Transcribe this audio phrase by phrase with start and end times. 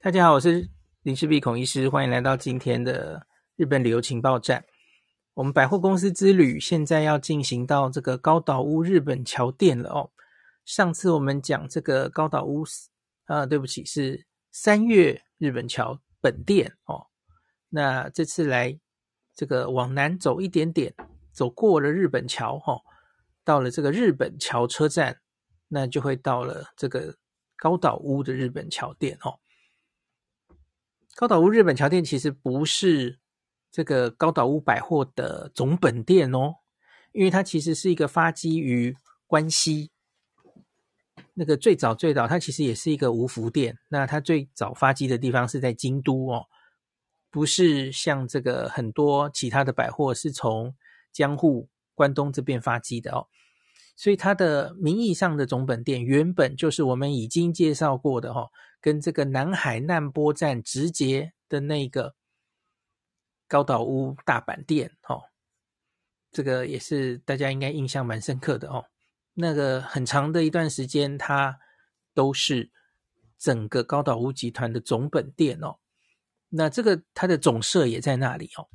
[0.00, 0.70] 大家好，我是
[1.02, 4.64] 林氏璧孔医师，欢迎来到今天的日本旅游情报站。
[5.34, 10.12] 我们百货公司之旅现在要进行到这个高岛屋日本桥店了哦。
[10.64, 12.64] 上次我们讲这个高岛屋，
[13.24, 17.08] 啊，对不起，是三月日本桥本店哦。
[17.68, 18.78] 那这次来
[19.34, 20.94] 这个往南走一点点，
[21.32, 22.80] 走过了日本桥哈、哦，
[23.42, 25.18] 到了这个日本桥车站，
[25.66, 27.16] 那就会到了这个
[27.56, 29.40] 高岛屋的日本桥店哦。
[31.18, 33.18] 高岛屋日本桥店其实不是
[33.72, 36.54] 这个高岛屋百货的总本店哦，
[37.10, 39.90] 因为它其实是一个发基于关西，
[41.34, 46.46] 那个最早最早它其实也是一个无福店，那它最早发迹的地方是在京都哦，
[47.32, 50.76] 不是像这个很多其他的百货是从
[51.12, 53.26] 江户、关东这边发迹的哦，
[53.98, 58.50] 所以它的名义上的总本店原本就是我们已经介绍过的哈、哦。
[58.80, 62.14] 跟这个南海难波站直接的那个
[63.48, 65.24] 高岛屋大阪店，哦，
[66.30, 68.84] 这个也是大家应该印象蛮深刻的哦。
[69.34, 71.58] 那个很长的一段时间，它
[72.14, 72.70] 都是
[73.36, 75.78] 整个高岛屋集团的总本店哦。
[76.50, 78.68] 那这个它的总社也在那里哦。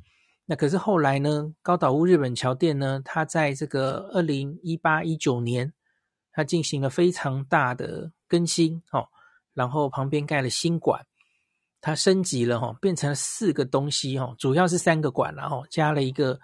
[0.46, 5.72] 那可是后来呢，高岛屋日本桥店呢，它在这个二零一八一九年，
[6.32, 9.08] 它进行了非常大的更新哦。
[9.54, 11.06] 然后旁边盖了新馆，
[11.80, 16.38] 它升级了哈，变成了四个东西哈，主要是三个馆，然后加了一个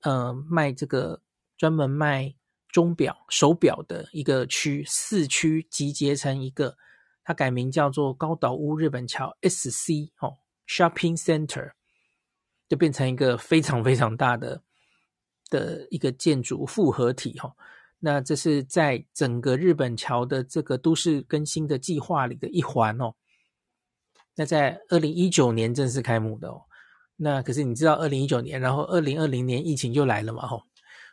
[0.00, 1.20] 呃卖这个
[1.58, 2.34] 专门卖
[2.68, 6.76] 钟表、手表的一个区，四区集结成一个，
[7.22, 11.72] 它改名叫做高岛屋日本桥 SC 哦 Shopping Center，
[12.68, 14.62] 就变成一个非常非常大的
[15.50, 17.54] 的一个建筑复合体哈。
[17.98, 23.14] 那这是在整个日本桥的这个都市更新的计划里的一环哦。
[24.34, 26.62] 那在二零一九年正式开幕的哦。
[27.16, 30.64] 那可是你知道二零一九年，然后二零二零年疫情就来了嘛吼。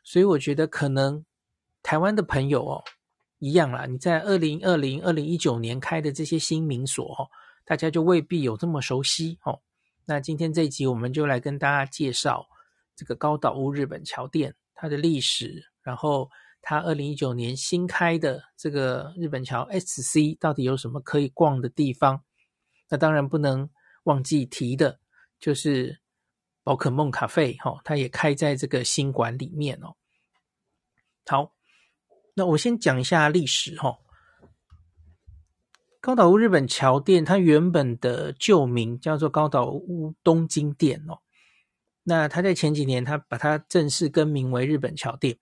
[0.04, 1.24] 所以我觉得可能
[1.82, 2.84] 台湾的朋友哦
[3.40, 3.86] 一样啦。
[3.86, 7.30] 你在二零二零、二零一九年开的这些新名所，
[7.64, 9.62] 大家就未必有这么熟悉哦。
[10.06, 12.48] 那今天这一集我们就来跟大家介绍
[12.96, 16.30] 这个高岛屋日本桥店它的历史，然后。
[16.66, 22.24] 它二零一九年新开的这个日本桥 SC 到底有什么可以逛的地方？
[22.88, 23.70] 那当然不能
[24.04, 24.98] 忘记提的，
[25.42, 26.00] 就是
[26.64, 29.98] 宝可梦咖啡哈，它也开在这个新馆里面哦。
[31.26, 31.54] 好，
[32.34, 33.98] 那我先讲一下历史哈。
[36.04, 41.20] 高岛屋日本桥店它原本的旧名叫做高岛屋东京店哦。
[42.04, 45.38] 那它在前几年，它把它正式更名为日本桥店。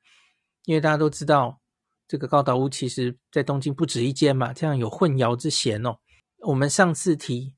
[0.66, 1.60] 因为大家都知道，
[2.08, 5.98] 这个高岛屋其实在东京不止一间嘛，这样有混淆之嫌哦。
[6.42, 7.56] 我们上次提，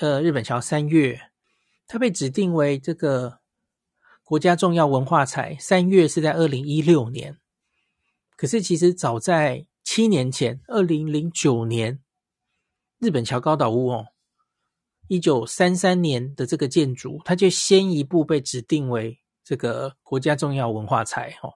[0.00, 1.20] 呃，日本桥三月，
[1.86, 3.38] 它被指定为这个
[4.24, 7.38] 国家重要文化财，三月是在二零一六年。
[8.34, 12.00] 可是其实早在七年前，二零零九年，
[13.00, 14.08] 日本桥高岛屋哦，
[15.08, 21.54] 一九三三年的这个建筑，它就先一步被指定为这个国家重要文化财哦。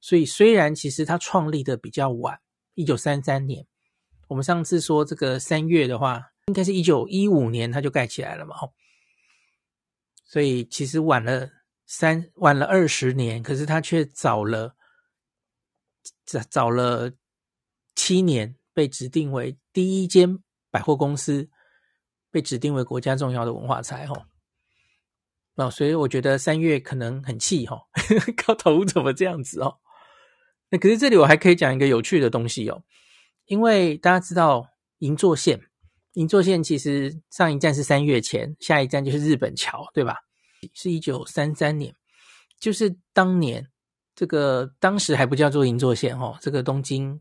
[0.00, 2.38] 所以，虽然其实它创立的比较晚，
[2.74, 3.66] 一九三三年，
[4.28, 8.72] 我们上次说这个三月的话，应该是一九一五年它就盖起来了嘛，吼。
[10.22, 11.50] 所以其实晚了
[11.86, 14.76] 三晚了二十年，可是它却早了
[16.24, 17.10] 早早了
[17.96, 20.38] 七年，被指定为第一间
[20.74, 21.48] 百货公司，
[22.32, 24.24] 被指定为国家重要的文化财，吼。
[25.54, 27.82] 哦，所以我觉得三月可能很气，吼，
[28.44, 29.78] 高头怎么这样子哦？
[30.70, 32.82] 那可是这里我还可以讲一个有趣的东西哦，
[33.44, 34.66] 因为大家知道
[34.98, 35.60] 银座线，
[36.14, 40.16] 银座线其实上一站是三月前，下一站就是日本桥，对吧？
[40.72, 41.94] 是一九三三年，
[42.58, 43.64] 就是当年
[44.16, 47.20] 这个当时还不叫做银座线哦，这个东京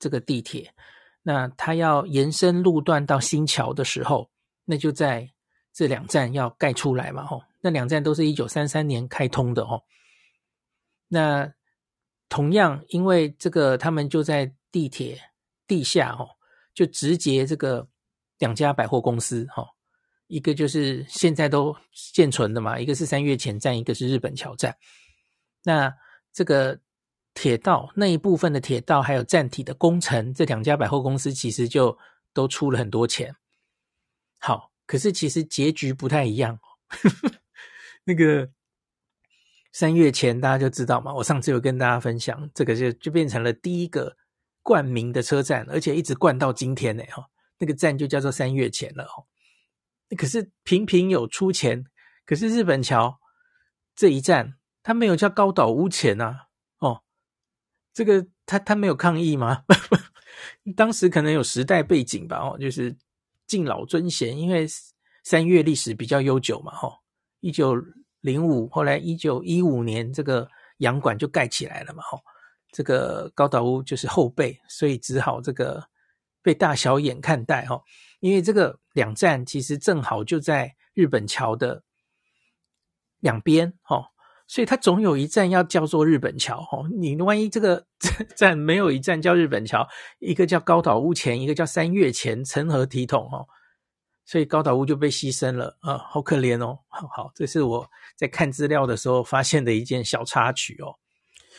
[0.00, 0.74] 这个地铁，
[1.22, 4.30] 那它要延伸路段到新桥的时候，
[4.64, 5.30] 那就在
[5.72, 9.82] 这两站要盖出来嘛，吼，那两站都是一九三三年开通的哦，
[11.08, 11.52] 那。
[12.28, 15.20] 同样，因为这个，他们就在地铁
[15.66, 16.26] 地下，哦，
[16.72, 17.86] 就直接这个
[18.38, 19.66] 两家百货公司，哈，
[20.28, 24.74] 一个就是现在都现存的嘛，一个是三月前站，一个是日本桥站。
[25.62, 25.94] 那
[26.32, 26.80] 这个
[27.34, 31.98] 铁道那一部分的铁道还有站体的工程，这两家百货公司其实就
[32.32, 33.34] 都出了很多钱。
[34.38, 36.58] 好，可是其实结局不太一样，
[38.04, 38.50] 那个。
[39.74, 44.14] 三月前大家就知道嘛，我上次有跟大家分享，这个就就变成了第一个
[44.62, 47.26] 冠名的车站，而且一直冠到今天呢哈，
[47.56, 49.06] 那个站就叫做三月前了。
[50.14, 51.86] 可是频频有出钱，
[52.26, 53.18] 可是日本桥
[53.96, 56.48] 这一站，它没有叫高岛屋前、啊，
[57.92, 59.64] 这个他他没有抗议吗？
[60.76, 62.96] 当时可能有时代背景吧，哦，就是
[63.46, 64.66] 敬老尊贤，因为
[65.24, 66.92] 三越历史比较悠久嘛，哦，
[67.40, 67.76] 一九
[68.20, 70.48] 零五，后来一九一五年这个
[70.78, 72.20] 洋馆就盖起来了嘛，哦，
[72.70, 75.84] 这个高岛屋就是后辈，所以只好这个
[76.42, 77.82] 被大小眼看待，哦。
[78.20, 81.82] 因为这个两站其实正好就在日本桥的
[83.18, 84.06] 两边，哦，
[84.52, 87.82] 所以它总有一站要叫做日本桥，哦，你万一这个
[88.36, 89.88] 站没有一站叫日本桥，
[90.18, 93.46] 一个叫高岛屋前，一个叫三月前，成何体统，哦，
[94.26, 100.92] 所以高岛屋就被牺牲了，啊，好可怜哦，好好，这是我在看资料的时候发现的一件小插曲哦，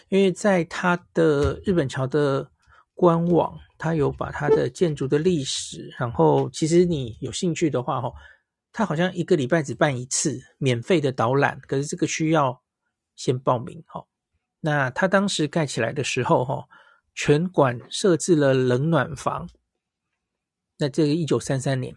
[0.10, 2.48] 因为在它的日本桥的
[2.94, 3.57] 官网。
[3.75, 8.10] 他有把他的建筑的历史，然后其实你有兴趣的话，哈，
[8.72, 12.57] 他好像一个礼拜只办一次免费的导览，可是这个需要
[13.15, 14.06] 先报名，哈。
[14.62, 16.68] 那他当时盖起来的时候，哈，
[17.13, 19.50] 全馆设置了冷暖房。
[20.77, 21.95] 那这个一九三三年，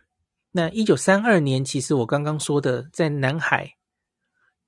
[0.52, 3.76] 那一九三二年，其实我刚刚说的在南海，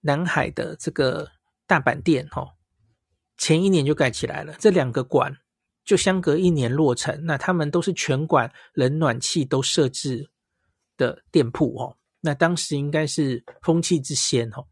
[0.01, 1.31] 南海的这个
[1.67, 2.55] 大阪店，哈，
[3.37, 5.39] 前一年就盖起来了，这两个馆。
[5.85, 10.29] 就相隔一年落成，那他们都是全馆冷暖气都设置
[10.99, 11.97] 的店铺哦。
[12.21, 14.67] 那当时应该是风气之先哦。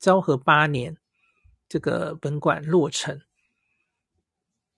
[0.00, 0.96] 昭和八年，
[1.68, 3.20] 这个本馆落成。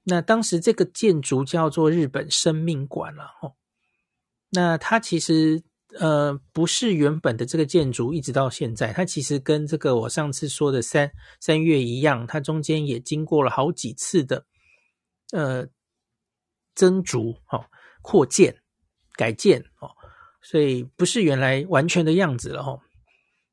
[0.05, 3.55] 那当时这个建筑叫做日本生命馆了哦。
[4.51, 5.63] 那它其实
[5.99, 14.47] 呃不是原本的这个建筑，一直到现在，它其实跟这个我上次说的三三月一样，它中间也经过了好几次的。
[15.31, 15.69] 呃，
[16.75, 17.67] 增筑、哈、哦、
[18.01, 18.63] 扩建、
[19.13, 19.91] 改建哦，
[20.41, 22.81] 所以不是原来完全的样子了哈、哦。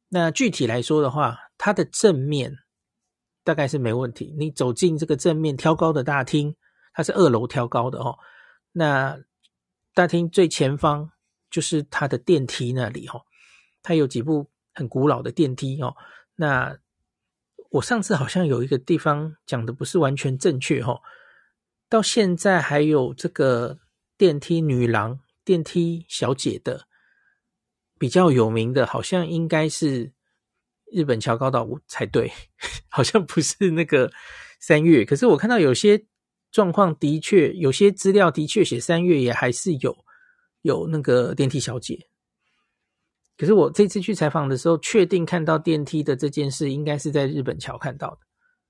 [0.08, 2.60] 那具体来说的话，它的正面
[3.46, 4.36] 大概是没问题。
[4.38, 6.54] 你走进这个正面挑高的大厅，
[6.94, 8.18] 它是二楼挑高的哦。
[8.74, 9.18] 那
[9.94, 11.12] 大厅最前方
[11.50, 13.22] 就是它的电梯那里、哦，
[13.82, 15.96] 它有几部很古老的电梯哦。
[16.36, 16.78] 那
[17.70, 21.02] 我上次好像有一个地方讲的不是完全正确哈、哦。
[21.88, 23.78] 到现在还有这个
[24.18, 26.88] 电梯女郎、电梯小姐的
[28.00, 30.12] 比较有名的，好像应该是
[30.92, 32.32] 日本桥高岛屋才对，
[32.90, 34.12] 好像不是那个
[34.60, 35.04] 三月。
[35.06, 36.06] 可是我看到有些
[36.52, 39.96] 状况的确，有些资料的确写三月也还是有
[40.62, 42.08] 有那个电梯小姐。
[43.38, 48.20] 可是我这次去采访的时候，确定看到电梯的这件事，应该是在日本桥看到的。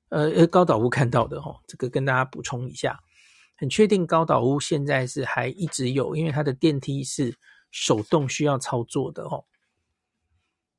[0.10, 2.98] 呃呃，高岛屋看到的哦，这个跟大家补充一下，
[3.58, 7.36] 很确定高岛屋现在是还一直有，因为它的电梯是
[7.70, 9.46] 手动需要操作的哦。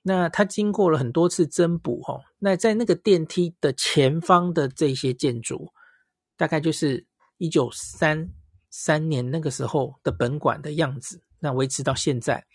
[0.08, 5.72] 那它经过了很多次增补哦，那在那个电梯的前方的这些建筑，
[6.36, 7.04] 大概就是
[7.38, 8.30] 一九三
[8.70, 12.46] 三年那个时候的本馆的样子，那维持到现在。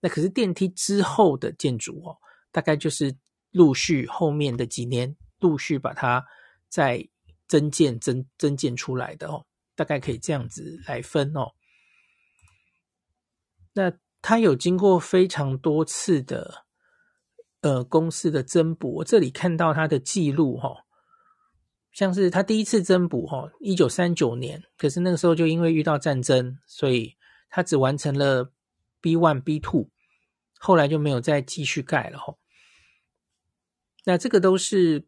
[0.00, 2.18] 那可是电梯之后的建筑哦，
[2.50, 3.16] 大概就是
[3.52, 5.16] 陆续后面的几年。
[5.38, 6.26] 陆续把它
[6.68, 7.08] 再
[7.46, 9.46] 增建、增增建出来的哦，
[9.76, 11.52] 大概可以这样子来分哦。
[13.74, 16.64] 那它有经过非常多次的
[17.60, 20.84] 呃公司的增补，我这里看到他的记录哈，
[21.92, 27.16] 像是他第一次增补哈，一九三九年，可是那个时候就因为遇到战争，所以
[27.50, 28.52] 他只完成了
[29.00, 29.88] B one、B two，
[30.58, 32.34] 后来就没有再继续盖了哈。
[34.04, 35.06] 那这个都是。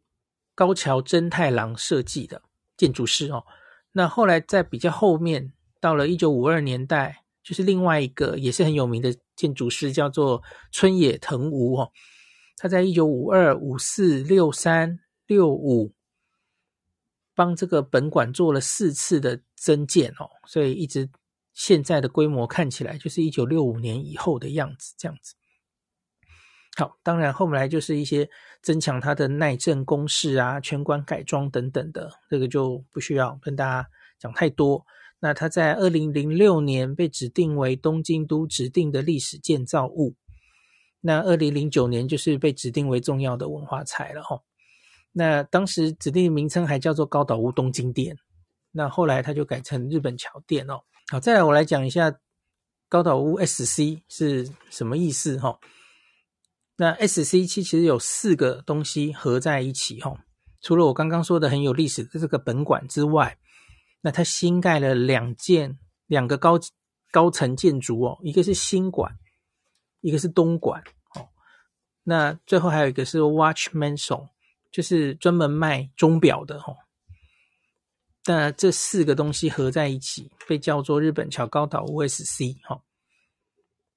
[0.53, 2.43] 高桥真太郎设计的
[2.77, 3.47] 建筑师哦，
[3.93, 11.93] 那后来在比较后面，到了一九五二年代，就是另外一个也是很有名的建筑师，叫做村野藤吾哦。
[12.63, 15.95] 他在一九五二、五四、六三、六五，
[17.35, 21.09] 帮这个本馆做了四次的增建哦，所以一直
[21.55, 25.37] 现在的规模看起来就是一九六五年以后的样子，这样子。
[26.77, 28.29] 好，当然后来就是一些
[28.61, 33.89] 增强它的耐震工事啊，全馆改装等等的，这个就不需要跟大家
[34.19, 34.85] 讲太多。
[35.21, 40.15] 那它在二零零六年被指定为东京都指定的历史建造物，
[41.01, 44.41] 那二零零九年就是被指定为重要的文化财了哈。
[45.13, 48.17] 那当时指定名称还叫做高岛屋东京店，
[48.71, 50.81] 那后来它就改成日本桥店哦。
[51.09, 52.21] 好，再来我来讲一下
[52.89, 55.59] 高岛屋 SC 是什么意思哈。
[56.77, 60.25] 那 SC 其实有四个东西合在一起哈，
[60.61, 63.37] 除了我刚刚说的很有历史的这个本馆之外，
[64.03, 66.59] 那它新盖了两件两个高
[67.11, 69.19] 高层建筑哦，一个是新馆，
[70.01, 70.83] 一个是东莞
[71.15, 71.29] 哦，
[72.03, 74.29] 那最后还有一个是 Watchmansong，
[74.71, 76.77] 就是专门卖钟表的哦。
[78.27, 82.83] 那这四个东西合在一起，被叫做日本桥高岛屋 SC 哈。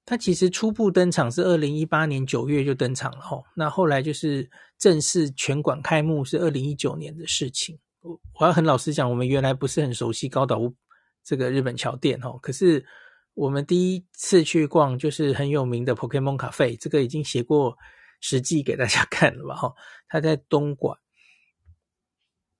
[0.05, 7.79] 它其实初步登场是二零一八年九月就登场了哈，那后来就是正式全馆开幕是二零一九年的事情。
[8.01, 10.75] 我我要很老实讲，我们原来不是很熟悉高岛屋
[11.23, 12.85] 这个日本桥店哈，可是
[13.33, 17.77] 我们第一次去逛就是很有名的 Pokémon Cafe，这个已经写过
[18.21, 19.73] 实际给大家 看了吧哈，
[20.07, 20.97] 它在东莞。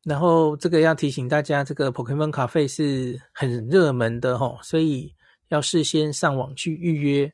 [0.03, 5.15] 然后这个要提醒大家，这个 Pokémon Cafe 是很热门的哈，所以。
[5.50, 7.32] 要事先上网去预约，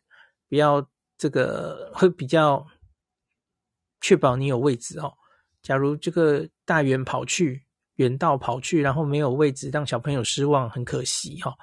[0.50, 0.86] 不要
[1.18, 2.68] 这个会比较
[4.02, 5.14] 确保你有位置哦。
[5.62, 7.64] 假如这个大远跑去
[7.96, 11.56] 远道跑去，然后没有位置，让小朋友失望，很可惜哈。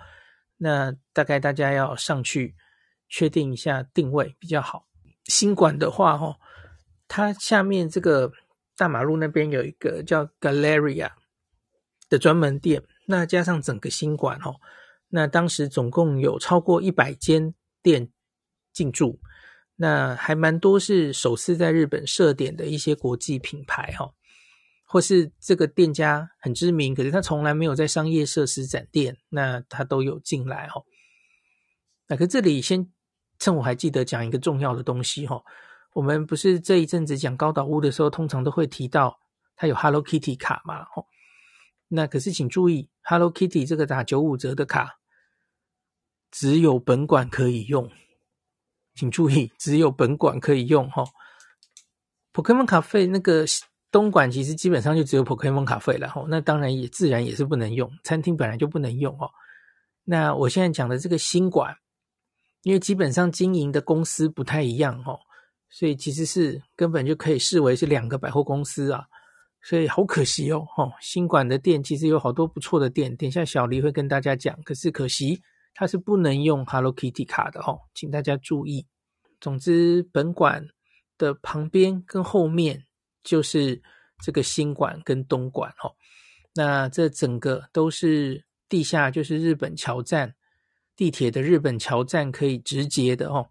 [0.59, 2.55] 那大概大家要上去
[3.09, 4.87] 确定一下定位比较好。
[5.25, 6.37] 新馆的话哈，
[7.09, 8.33] 它下面这个
[8.77, 11.11] 大马路那边有一个叫 Galleria
[12.09, 14.55] 的专门店，那加上整个新馆哈。
[15.09, 18.11] 那当时总共有超过一百间店
[18.73, 19.21] 进驻，
[19.77, 24.13] 那还蛮多是首次在日本设点的一些国际品牌哈，
[24.87, 30.81] 或是这个店家很知名，可是他从来没有在商业设施展店，那他都有进来哈。
[32.07, 32.91] 那可这里先
[33.39, 35.43] 趁我还记得讲一个重要的东西哈，
[35.93, 39.19] 我们不是这一阵子讲高岛屋的时候，通常都会提到
[39.57, 41.05] 它有 Hello Kitty 卡嘛哦。
[41.89, 44.99] 那可是，请注意，Hello Kitty 这个打九五折的卡，
[46.31, 47.91] 只有本馆可以用。
[48.95, 51.05] 请注意，只有本馆可以用哈。
[52.33, 53.45] Pokémon Cafe 那个
[53.91, 56.25] 东莞其实基本上就只有 Pokémon 卡费了哈。
[56.29, 59.31] 那当然也自然也是不能用，餐厅本来就不能用哦。
[60.05, 61.75] 那我现在讲的这个新馆，
[62.63, 65.19] 因为基本上经营的公司不太一样哈，
[65.71, 69.05] 所以其实是根本就可以视为是两个百货公司啊。
[69.63, 74.57] 所以好可惜哦，吼，新馆的店其实有好多不错的店，等一下小黎会跟大家讲。
[74.63, 75.41] 可是可惜
[75.75, 78.87] 它是不能用 Hello Kitty 卡的哦，请大家注意。
[79.41, 80.65] 总之，本馆
[81.19, 82.85] 的旁边跟后面
[83.27, 83.83] 就是
[84.23, 85.93] 这个新馆跟东馆哦。
[86.55, 90.35] 那这整个都是地下，就是日本桥站
[90.97, 93.51] 地铁的日本桥站可以直接的哦。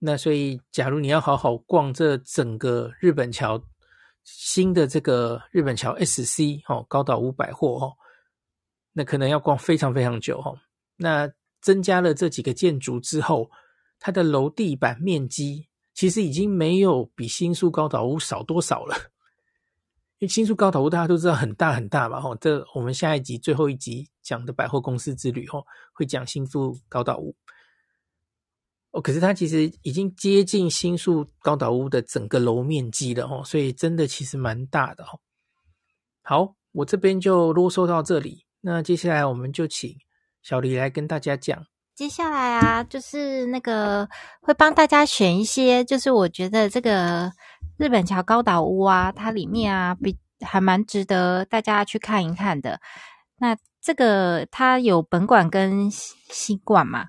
[0.00, 3.62] 那所以，假如你要好好逛这整个日本桥。
[4.24, 7.92] 新的这个日本桥 SC 哦，高岛屋百货哦，
[8.92, 10.56] 那可能要逛非常非常久哦。
[10.94, 11.28] 那
[11.60, 13.50] 增加了这几个建筑之后，
[13.98, 15.66] 它的楼地板面积
[16.02, 18.96] 其实已经没有比新宿高岛屋少多少了。
[20.18, 27.36] 因为新宿高岛屋大家都知道很大很大嘛，吼，这我们下一集最后一集讲的百货公司之旅哦，会讲新宿高岛屋。
[28.90, 35.20] 哦，可是它其实已经接近新宿高岛屋的整个楼面积了哦，所以真的其实蛮大的哦。
[36.22, 38.44] 好，我这边就啰嗦到这里。
[38.60, 39.96] 那接下来我们就请
[40.42, 41.64] 小黎来跟大家讲。
[41.94, 44.08] 接下来啊，就是那个
[44.40, 47.30] 会帮大家选一些，就是我觉得这个
[47.76, 52.80] 日本桥高岛屋啊，它里面啊比还蛮值得大家去看一看的。
[53.38, 57.06] 那这个它有本馆跟新馆嘛。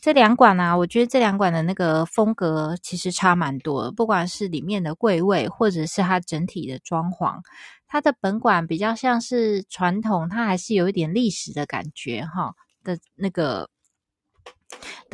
[0.00, 7.38] 这两馆啊，我觉得这两馆的那个风格其实差蛮多，不管是里面的柜位，或者是它整体的装潢，
[7.86, 13.70] 它的本馆比较像是传统，它还是有一点历史的感觉哈的那个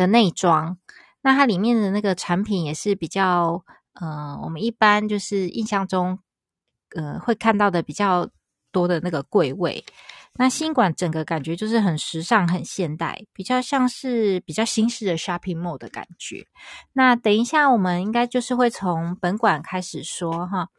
[0.01, 0.79] 的内装。
[1.21, 3.63] 那它里面的那个产品也是比较，
[4.01, 6.19] 嗯、呃，我们一般就是印象中，
[6.97, 8.31] 呃，会看到的比较
[8.73, 9.85] 多的那个柜位。
[10.37, 16.47] 那新馆整个感觉就是很时尚、很现代，比较像是比较新式的 shopping mall 的感觉。
[16.95, 20.71] 那等一下，我们应该就是会从本馆开始说哈。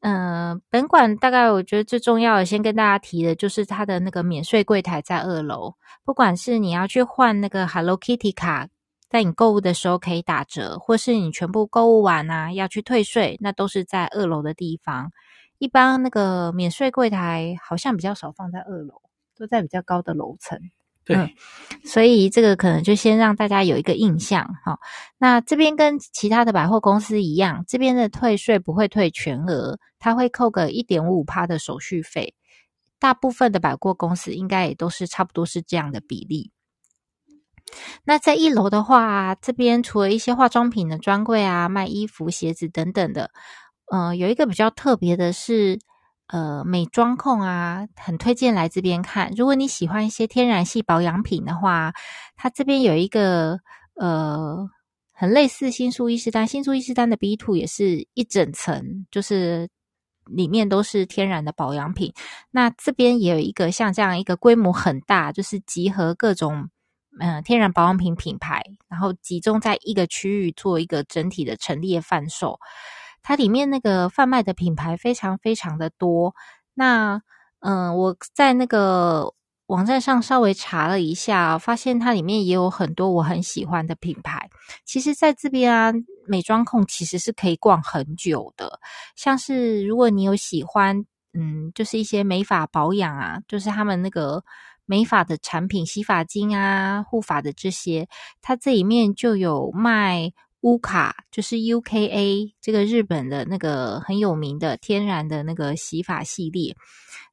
[0.00, 5.74] 嗯、本馆大概我觉得最重要的，先跟大家提的就是它的那个免税柜台在二楼，
[6.04, 8.68] 不管是你要去换那个 Hello Kitty 卡，
[9.10, 15.10] 在你购物的时候可以打折，或是你全部购物完啊要去退税，那都是在二楼的地方。
[15.58, 19.02] 一般那个免税柜台好像比较少放在二楼，
[19.36, 20.60] 都在比较高的楼层。
[21.14, 21.30] 嗯，
[21.84, 24.78] 所以这个可能就先让大家有一个印象哈。
[25.18, 32.34] 那这边跟其他的百货公司一样，这边的退税不会退全额，它会扣个一点五五趴的手续费。
[32.98, 36.50] 大部分的百货公司应该也都是差不多是这样的比例。
[38.04, 43.30] 那在一楼的话，这边除了一些化妆品的专柜啊，卖衣服、鞋子等等的。
[43.90, 45.78] 呃，有一个比较特别的是，
[46.28, 49.32] 呃，美妆控啊，很推荐来这边看。
[49.36, 51.92] 如果你喜欢一些天然系保养品的话，
[52.36, 53.58] 它这边有一个
[53.94, 54.68] 呃
[55.12, 59.68] 很类似新宿伊势丹，新宿伊势丹的 B Two 也是一整层，就是
[60.26, 62.12] 里面都是天然的保养品。
[62.50, 66.68] 那这边也有一个像这样一个规模很大，就是集合各种
[67.20, 72.60] 嗯、天然保养品品牌，然后集中在一个区域做一个整体的陈列贩售。
[73.22, 76.34] 它里面那个贩卖的品牌非常非常的多。
[76.74, 77.20] 那
[77.60, 79.34] 嗯、我在那个。
[79.68, 84.48] 网站上稍微查了一下，发现它里面也有很多我很喜欢的品牌。
[84.86, 85.92] 其实，在这边啊，
[86.26, 88.80] 美妆控其实是可以逛很久的。
[89.14, 94.42] 像是如果你有喜欢，嗯，就是一些美发保养啊，就是他们那个
[94.86, 98.08] 美发的产品，洗发精啊、护发的这些，
[98.40, 106.74] 它这里面就有卖乌卡，就是 UKA 这个日本的那个很有名的天然的那个洗发系列。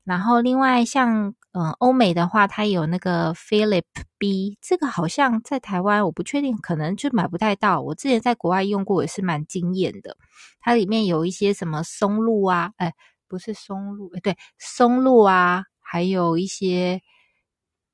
[0.03, 3.84] 然后，另外像嗯，欧美的话，它有那个 Philip
[4.20, 7.82] B，这个好像在台湾我不确定，可能就买不太到。
[7.82, 10.15] 我之前在国外用过，也是蛮惊艳的。
[10.60, 12.94] 它里面有一些什么松露啊，哎，
[13.27, 17.01] 不是松露，哎，对，松露啊，还有一些，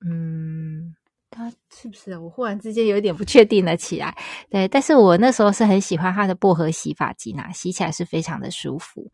[0.05, 0.95] 嗯。
[1.33, 2.17] 它是不是？
[2.17, 4.13] 我忽然之间有点不确定了起来。
[4.49, 9.09] 对，但是我那时候是很喜欢它的薄荷洗发精啊，洗起来是非常的舒服。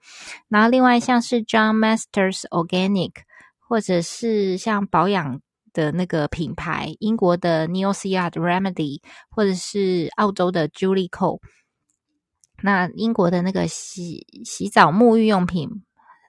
[0.49, 3.11] 然后另外像是 John Masters Organic，
[3.59, 5.39] 或者是像保养
[5.73, 11.39] 的那个品牌，英国的 Neosea Remedy，或者是澳洲的 Julie Co。
[12.63, 15.69] 那英国的那个洗洗澡沐浴用品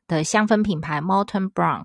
[0.06, 1.84] 的香氛品牌 Molton Brown，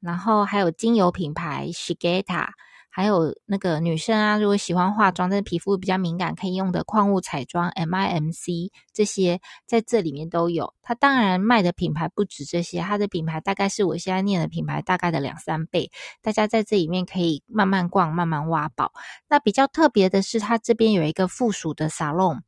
[0.00, 2.48] 然后还有精油品牌 Shigeta。
[2.96, 10.72] 还有那个女生啊，如果喜欢化妆，但是皮肤比较敏感，可以用的矿物彩妆 MIMC 这些，在这里面都有。
[10.80, 15.90] 它当然卖的品牌不止这些，它的品牌大概是我现在念的品牌大概的两三倍。
[16.22, 18.92] 大家在这里面可以慢慢逛，慢慢挖宝。
[19.28, 22.44] 那比较特别的是，它这边有一个附属的沙龙。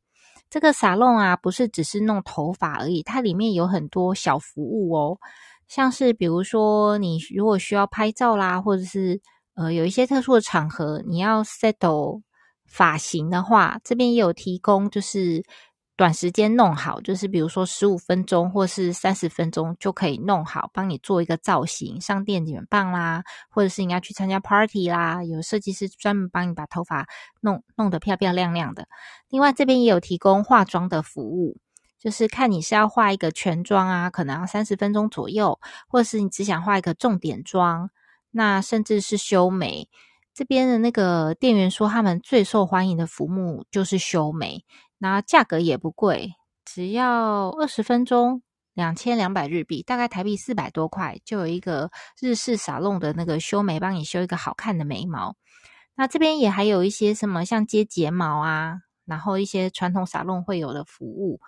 [0.49, 5.17] 这个沙龙啊，不是只是弄头发而已，它里面有很多小服务哦，
[5.67, 9.19] 像是比如说你如果需要拍照啦，或者是
[9.57, 12.21] 呃，有一些特殊的场合，你要 settle
[12.67, 15.43] 发型的话，这边也有提供，就是
[15.95, 27.07] 短时间弄好，就是比如说十五分钟或是三十分钟就可以弄好，帮你做一个造型，上电卷棒啦，或者是你要去参加 party 啦，有设计师专门帮你把头发
[27.41, 28.87] 弄弄得漂漂亮亮的。
[29.29, 31.57] 另外，这边也有提供化妆的服务，
[31.97, 37.89] 就是看你是要画一个全妆啊，可能要三十分钟左右，或者是你只想画一个重点妆。
[38.31, 39.89] 那甚至是修眉，
[40.33, 44.63] 这边的那个店员说，他们最受欢迎的服务就是修眉，
[44.97, 51.89] 那价格也不贵，只要二十分钟，两千两百日币，大概台币四百多块，就有一个
[52.21, 55.35] 日式沙龙的那个修眉，帮你修一个好看的眉毛。
[55.95, 61.39] 那这边也还有一些什么像接睫毛啊，然后一些传统沙龙会有的服务。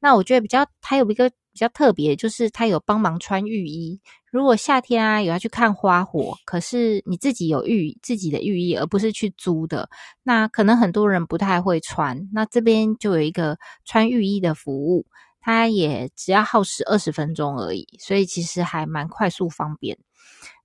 [0.00, 4.00] 那我觉得比较，它有一个比较特别，就是它有帮忙穿浴衣。
[4.30, 9.88] 如果夏天啊有要去看花火，可是你自己有浴自己的浴衣，而不是去租的，
[10.22, 12.28] 那可能很多人不太会穿。
[12.32, 15.06] 那这边就有一个穿浴衣的服务，
[15.40, 19.98] 它也只要耗时二十分钟而已，所以其实还蛮快速方便。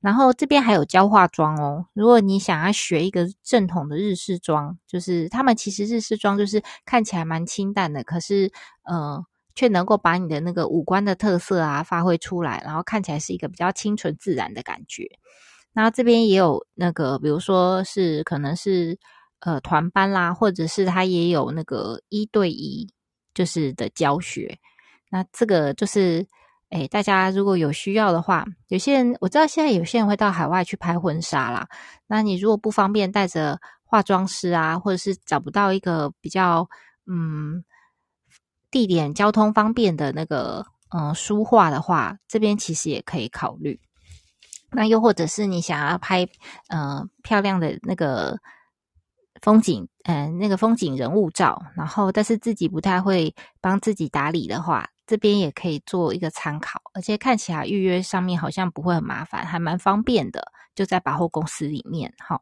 [0.02, 8.52] 然后这边还有教化妆哦，如果你想要学一个正统的日式妆，就是他们其实日式妆就是看起来蛮清淡的，可是
[8.84, 15.08] 呃却能够把你的那个五官的特色啊发挥出来，然后看起来是一个比较清纯自然的感觉。
[15.72, 18.98] 然后这边也有那个，比如说是可能是
[19.42, 22.92] 呃团班啦，或者是他也有那个一对一
[23.36, 24.58] 就是的教学。
[25.12, 26.26] 那这个就是。
[26.72, 31.68] 诶，大家如果有需要的话，有些人我知道现在有些人会到海外去拍婚纱啦。
[32.08, 36.70] 那你如果不方便带着化妆师啊，或者是找不到一个比较
[37.06, 37.64] 嗯
[38.72, 43.80] 地点交通方便的那个嗯书画的话，这边其实也可以考虑。
[44.72, 46.26] 那又或者是你想要拍
[46.70, 48.40] 嗯漂亮的那个
[49.42, 54.90] 风景，嗯那个风景人物照，然后但是自己不太会帮自己打理的话。
[55.08, 62.40] 这边也可以做一个参考，而且看起来预约上面好像不会很麻烦，还蛮方便的，就在百货公司里面哈。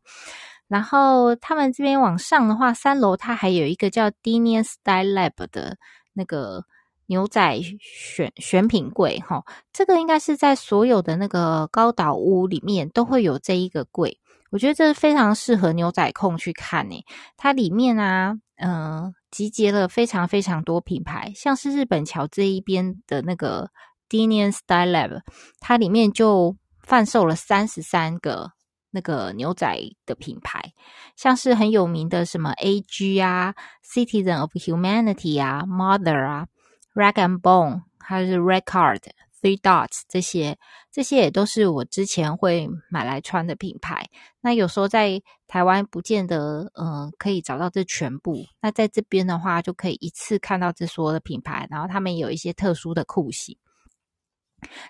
[0.67, 5.77] 然后他们这边往上的话，三楼它还有一个叫 Dinian Style Lab 的
[6.13, 6.63] 那个
[7.07, 14.19] 牛仔选选品柜哈，这个应该是在所有的那个高岛屋里面都会有这一个柜，
[14.51, 17.03] 我觉得这是非常适合牛仔控去看诶，
[17.37, 23.69] 它里面啊，嗯、集结了非常非常多品牌，像是日本桥这一边的那个
[24.09, 25.21] Dinian Style Lab，
[25.59, 28.51] 它里面就贩售了三十三个
[28.91, 30.73] 那个牛仔的品牌，
[31.15, 33.21] 像是很有名的什么 A.G.
[33.21, 33.53] 啊
[33.85, 36.47] ，Citizen of Humanity 啊，Mother 啊
[36.95, 39.01] ，Rag and Bone，还是 Red Card。
[39.41, 40.57] Three Dots 这些，
[40.91, 44.09] 这些也都是我之前会买来穿的品牌。
[44.41, 48.45] 那有时候在台湾不见得，嗯、可以找到这全部。
[48.61, 53.57] 那在这边的话，就可以一次看到这所有的品牌，然后他们有一些特殊的裤型。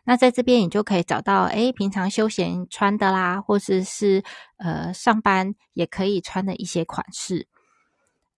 [0.03, 4.23] 那在这边你就可以找到，诶，平常休闲穿的啦，或者是，是
[4.57, 7.47] 呃上班也可以穿的一些款式。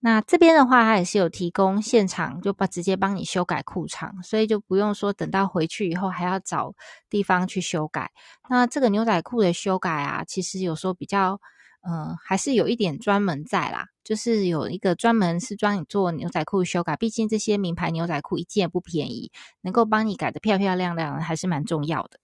[0.03, 6.73] 那这边的话，它也是有提供现场就把直接帮你修改裤长，所以就不用说等到回去以后还要找
[7.07, 8.09] 地方去修改。
[8.49, 11.39] 那这个牛仔裤的修改啊，其实有时候比较，
[11.81, 16.95] 呃，还是有一点专门在啦，就是有一个专门是专你做牛仔裤修改。
[16.95, 22.19] 毕竟这些名牌牛仔裤一件也不便宜，能够帮你改的漂漂亮亮，还是蛮重要的。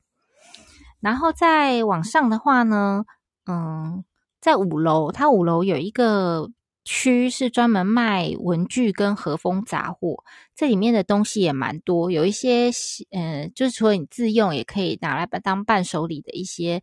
[1.00, 3.06] 然后再往上的话呢，
[3.46, 4.04] 嗯，
[4.42, 6.50] 在五楼，它五楼有一个。
[6.90, 10.24] 区是专门卖文具跟和风杂货，
[10.56, 12.72] 这里面的东西也蛮多，有一些
[13.12, 16.82] 呃，就是除了你自用，也可以拿来当伴手礼的一些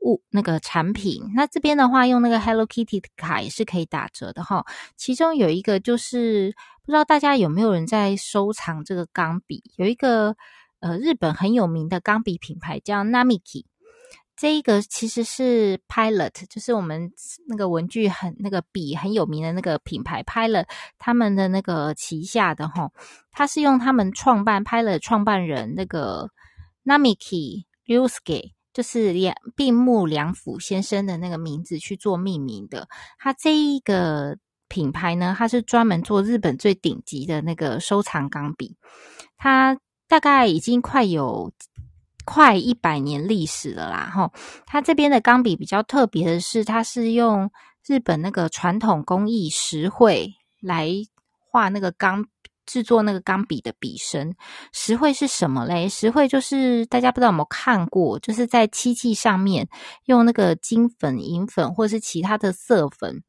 [0.00, 1.22] 物那个产品。
[1.34, 4.64] 那这边的话，用那个 Hello Kitty 的卡也是可以打折的哈。
[4.96, 6.54] 其中有一个就是
[6.86, 10.34] 不知道大家有没有人在收藏这个钢笔，有一个
[10.80, 13.66] 呃日本很有名的钢笔品牌叫 Namiki。
[14.34, 17.12] 这一个其实是 Pilot，就是我们
[17.46, 20.66] 那个文具很那个笔很有名的那个品牌 Pilot，
[20.98, 22.90] 他们的那个旗下的哈，
[23.30, 26.30] 他是用他们创办 Pilot 创办人那个
[26.84, 32.88] Namiki Ryusuke，就是两并木良辅先生的那个名字去做命名的。
[33.18, 38.76] 他这一个品牌呢，他是专门做日本最顶级的那个收藏钢笔，
[39.36, 41.52] 他大概已经快有。
[42.24, 44.30] 快一百年历史了啦，齁，
[44.66, 47.50] 它这边的钢笔比较特别的是，它是用
[47.86, 50.88] 日本那个传统工艺石绘来
[51.50, 52.24] 画那个钢
[52.64, 54.34] 制作那个钢笔的笔身。
[54.72, 55.88] 石绘是什么嘞？
[55.88, 59.68] 石绘就是大家不知道有没有看过，就是在漆器上面
[60.04, 63.22] 用那个金粉、银粉或者是其他的色粉。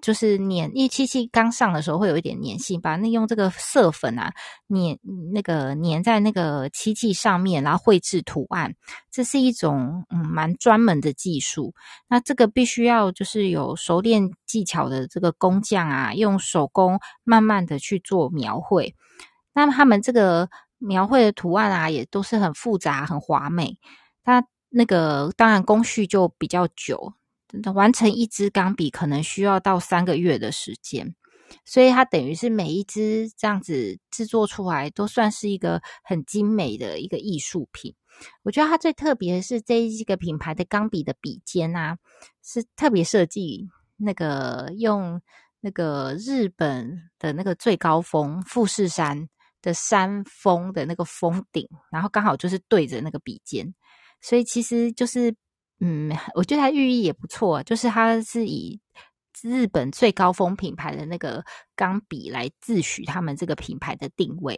[0.00, 4.32] 就是粘，因为漆器刚上的时候会有一点粘性，把那用这个色粉啊
[4.68, 4.98] 粘
[5.32, 8.74] 那个粘在那个漆器上面，然后绘制图案，
[9.10, 11.74] 这是一种嗯蛮专门的技术。
[12.08, 18.94] 那这个必须要就是有熟练技巧的这个工匠啊，用手工慢慢的去做描绘。
[19.52, 23.76] 那他们这个描绘的图案啊，也都是很复杂、很华美。
[24.24, 27.12] 它那个当然工序就比较久。
[27.74, 31.14] 完成一支钢笔可能需要到三个月的时间，
[31.64, 37.94] 所以它等于是每一支这样子制作出来都算是一个很精美的一个艺术品。
[38.42, 41.96] 我觉得它最特别的是这一个品牌的钢笔的笔尖啊，
[42.42, 45.20] 是特别设计那个用
[45.60, 49.28] 那个日本的那个最高峰富士山
[49.60, 53.74] 的山峰的那个峰顶，然后刚好就是对着那个笔尖，
[54.20, 55.34] 所以其实就是。
[55.80, 58.78] 嗯，我觉得它寓意也不错，就是它是以
[59.42, 61.42] 日本最高峰品牌的那个
[61.74, 64.54] 钢笔来自诩他们这个品牌的定位。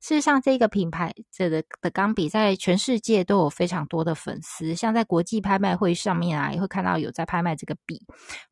[0.00, 8.00] 事实上，这个品牌这个的钢笔在全世界都有非常多的粉丝，像在国际拍卖会上面啊，也会看到有在拍卖这个笔，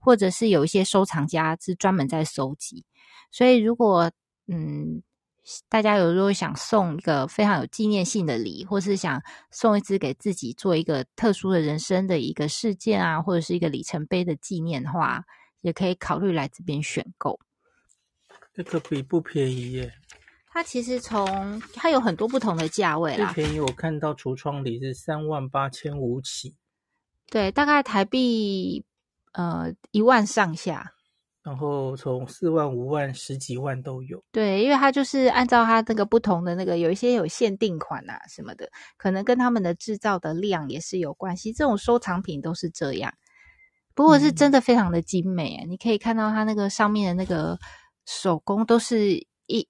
[0.00, 2.84] 或者是有一些收藏家是专门在收集。
[3.30, 4.10] 所以，如果
[4.48, 5.02] 嗯。
[5.68, 15.24] 大家有如果想送一个非常有纪念性的礼，或是想送一支给自己做一个特殊的人生的一个事件啊，或者是一个里程碑的纪念的话，
[15.60, 17.40] 也可以考虑来这边选购。
[18.52, 19.92] 这个笔不便宜耶，
[20.50, 23.32] 它其实从它有很多不同的价位啦。
[23.32, 26.56] 最便宜我看到橱窗里是三万八千五起，
[27.30, 28.84] 对，大概台币
[29.32, 30.94] 呃一万上下。
[31.42, 34.22] 然后从四万、五万、十几万都有。
[34.32, 41.52] 对，因为它就是按照它那个不同的那个，有一些有限定款啊什么的，可能跟他们的制造的量也是有关系。
[41.52, 43.14] 这种收藏品都是这样，
[43.94, 45.64] 不过是真的非常的精美啊！
[45.64, 47.58] 嗯、你可以看到它那个上面的那个
[48.04, 49.66] 手工，都是一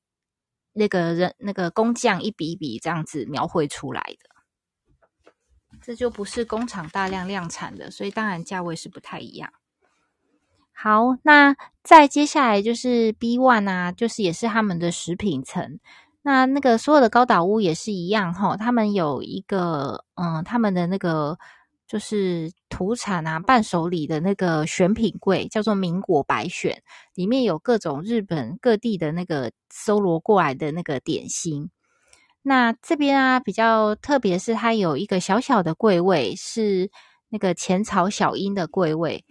[0.72, 5.30] 那个人那个工匠一笔一笔这样子描绘出来的，
[5.82, 9.52] 这就不是工厂大量量产的，所以当然价位是不太一样。
[10.80, 15.80] 好，那再接下来就是 B One 啊，就是也是他们的食品层。
[16.22, 21.36] 那那个所有的高岛屋也是一样哈，他们有一个嗯，他们的那个
[21.88, 26.80] 就是土产啊，伴手礼的那个选品柜，叫做民国百选，
[27.16, 31.70] 里面有各种日本各地的那个搜罗过来的那个点心。
[32.42, 36.88] 那这边啊，比较特别是它有一个小小的柜位是。
[37.30, 39.22] 那个浅草小樱的柜位。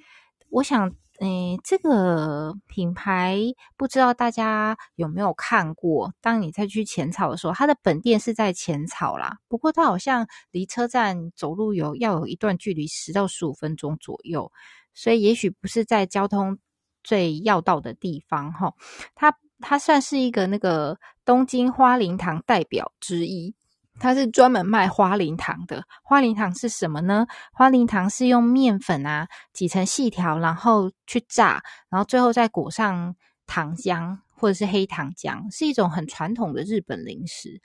[0.52, 3.40] 我想，诶，这个品牌
[3.76, 6.14] 不知道大家有没有看过？
[6.22, 14.52] 当你再去浅草的时候，它的本店是在浅草啦，不过它好像离车站走路有要有一段距离，十到十五分钟左右，
[14.94, 16.60] 所以也许不是在交通
[17.04, 18.74] 最要道的地方哈。
[19.16, 23.56] 它它算是一个那个东京花灵堂代表之一。
[24.00, 25.84] 它是专门卖花灵糖的。
[26.04, 27.28] 花灵糖是什么呢？
[27.54, 37.62] 花灵糖是用面粉啊挤成细条，然后去炸，然后最后再裹上糖浆或者是黑糖浆，是一种很传统的日本零食。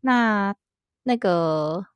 [0.00, 0.54] 那
[1.02, 1.86] 那个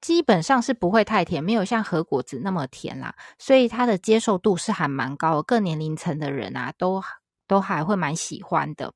[0.00, 7.02] 基本上是不会太甜，没有像和果子那么甜啦，所以它的接受度是还蛮高的，各年龄层的人啊都。
[7.52, 8.94] 都还会蛮喜欢的。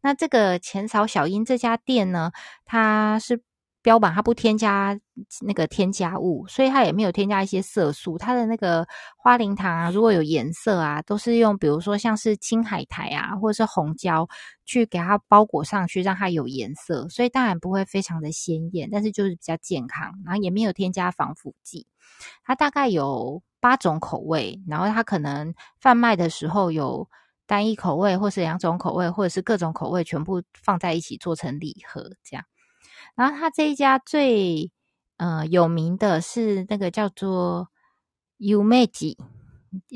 [0.00, 2.32] 那这个浅草小樱这家店呢，
[2.64, 3.42] 它是
[3.82, 4.98] 标榜它不添加
[5.42, 8.16] 那个添加物，所以它也没有添加一些色素。
[8.16, 14.26] 它的那个花灵糖啊，如果有颜色啊，都是用比如说像是青海苔啊，或者是红椒
[14.64, 17.06] 去给它包裹上去，让它有颜色。
[17.10, 21.86] 所以当然不会非常的鲜艳，但是就是比较健康，然后也没有添加防腐剂。
[22.42, 27.06] 它大概有八种口味，然后它可能贩卖的时候有。
[27.48, 32.44] 单一口味，或是两种口味，或者是各种口味全部放在一起做成礼盒这样。
[33.16, 34.70] 然后他这一家最
[35.16, 37.68] 呃有名的是那个叫做
[38.38, 39.16] Umeji，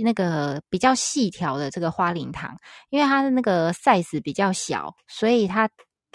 [0.02, 2.56] 那个比较细条的这个花灵糖，
[2.88, 5.68] 因为它的那个 size 比较小，所以它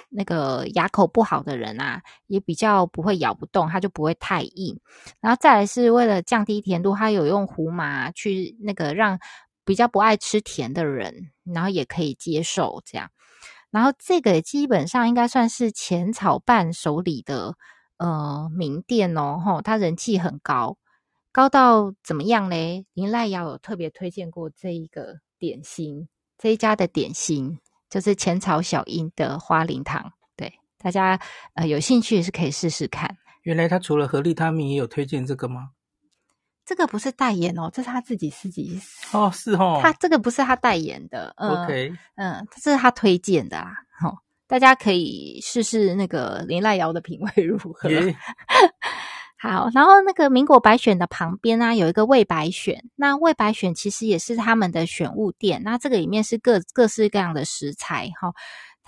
[0.09, 4.79] 那个牙口不好的人啊，也比较不会咬不动，它就不会太硬。
[5.21, 9.19] 然后再来是为了降低甜度，它有用胡麻去那个让。
[9.67, 13.11] 比较不爱吃甜的人，然后也可以接受这样。
[13.69, 17.55] 然后这个基本上应该算是浅草伴手礼的
[17.97, 20.77] 呃名店哦，吼，它人气很高，
[21.33, 22.85] 高到怎么样嘞？
[22.93, 31.19] 林赖瑶有特别推荐过这一个点心，这一家的点心就是浅草小樱的花灵糖，对大家
[31.55, 33.17] 呃有兴趣是可以试试看。
[33.41, 35.71] 原来他除了合利他命也有推荐这个吗？
[36.67, 38.77] 这个不是代言哦，这是他自己自己
[39.13, 47.89] 哦，是哦，他这个不是他代言的，嗯、OK，嗯，这是他推荐的啦，哦，大家可以试试那个林赖瑶的品味如何。
[49.39, 58.33] 好，然后那个民国白选的旁边啊，有一个味白选，那味白选其实也是他们的选物店，那这个里面是各各式各样的食材，哈、哦。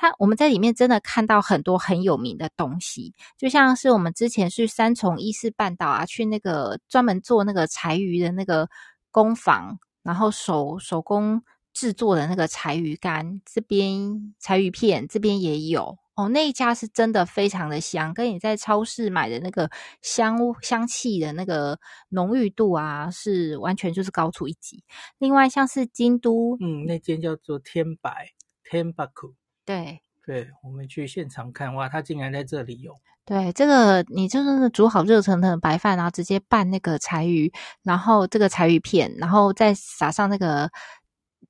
[0.01, 8.69] 它我们在里面真的看到很多很有名的东西，就像是我们之前去三重伊势半岛啊，去那个专门做那个柴鱼的那个
[9.11, 16.29] 工坊，然后手手工制作的那个柴鱼干，这边柴鱼片这边也有哦。
[16.29, 19.69] 那一家是真的非常的香，跟你在超市买的那个
[20.01, 24.81] 香香气的那个浓郁度啊，是完全就是高出一级。
[25.17, 28.29] 另外像是京都，嗯，那间叫做天白
[28.63, 29.35] 天白库。
[29.69, 32.95] 对对，我们去现场看哇，他竟然在这里有。
[33.23, 37.53] 对，这个你就是煮好热腾腾的白饭，然后直接拌那个柴鱼，
[37.83, 40.71] 然后这个柴鱼片，然后再撒上那个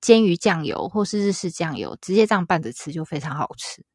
[0.01, 3.86] 煎鱼酱油或是日式酱油，直接这样拌着吃就非常好吃。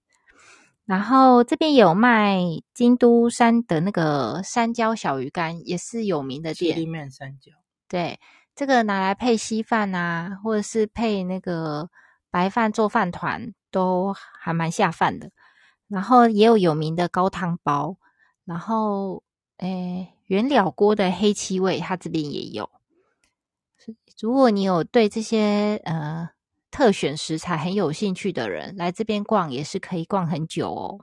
[0.87, 2.39] 然后这边有卖
[2.73, 6.79] 京都山的那个山椒小鱼干，也是有名的店。
[6.79, 7.53] 里面山椒。
[7.87, 8.19] 对，
[8.57, 11.91] 这个拿来配稀饭啊，或者是配那个
[12.31, 13.53] 白饭做饭团。
[13.75, 15.33] 都还蛮下饭的，
[15.89, 17.97] 然后也有有名的高汤包，
[18.45, 19.25] 然后
[19.57, 22.71] 诶，原料锅的黑漆味，它这边也有。
[24.21, 26.31] 如果你有对这些呃
[26.71, 31.01] 特选食材很有兴趣的人，来这边逛也是可以逛很久哦。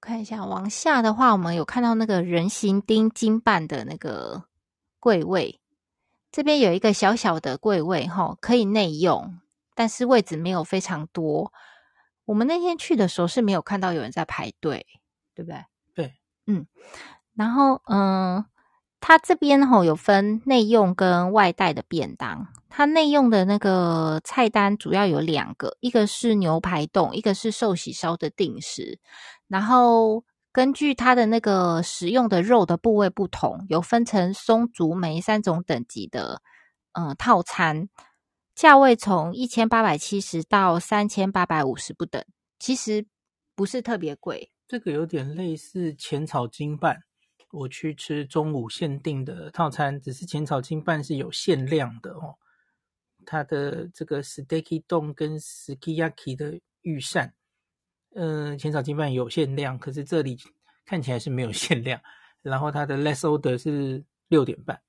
[0.00, 4.44] 看一下，往下的话，我们有看到那个人形钉金办的那个
[5.00, 5.60] 柜位，
[6.30, 9.40] 这边有一个小小的柜位，哈，可以内用。
[9.76, 11.52] 但是位置没有非常多，
[12.24, 14.86] 我们那天去的时候是没有看到有人在排队，
[15.34, 15.64] 对不对？
[15.94, 16.14] 对，
[16.46, 16.66] 嗯，
[17.34, 18.44] 然后嗯，
[19.00, 28.98] 它这边吼有分内用跟外带的便当，它内用的那个菜单主要有两个，一个是牛排冻，一个是寿喜烧的定时，
[29.46, 36.40] 然后根据它的那个食用的肉的部位不同，有分成松竹梅三种等级的
[36.92, 37.90] 嗯套餐。
[38.56, 42.24] 价位从一千八百七十到三千八百五十不等，
[42.58, 43.06] 其实
[43.54, 44.50] 不是特别贵。
[44.66, 47.02] 这个有点类似浅草经办，
[47.52, 52.36] 我去吃中午限定的套餐，只是浅草经办是有限量的哦。
[53.26, 57.34] 它的这个 steak 丼跟 skiyaki 的御膳，
[58.14, 60.38] 嗯、呃，浅草经办有限量，可是这里
[60.86, 62.00] 看起来是没有 限量。
[62.40, 64.80] 然后它的 less order 是六点半。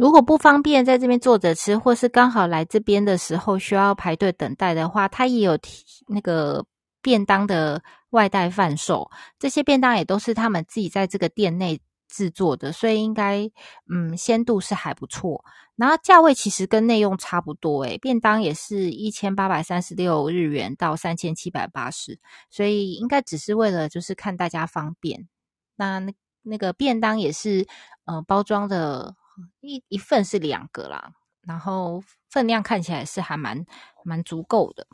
[0.00, 6.64] 如果不方便在这边坐着吃，或是刚好来这边的时候需要排队等待的话，它也有提那个
[7.02, 9.10] 便当的外带贩售。
[9.38, 13.46] 这些便当也都是他们自己在这个店内制作的，所以应该
[13.92, 15.44] 嗯鲜度是还不错。
[15.76, 25.28] 然后价位其实跟内用差不多，诶，便当也是一千八百三十六日元到三千七百八十，所以应该只是为了就是看大家方便。
[25.76, 27.66] 那那那个便当也是
[28.06, 29.14] 呃包装的。
[29.60, 31.12] 一一份是两个啦，
[31.42, 33.64] 然后分量看起来是还蛮
[34.04, 34.86] 蛮足够的。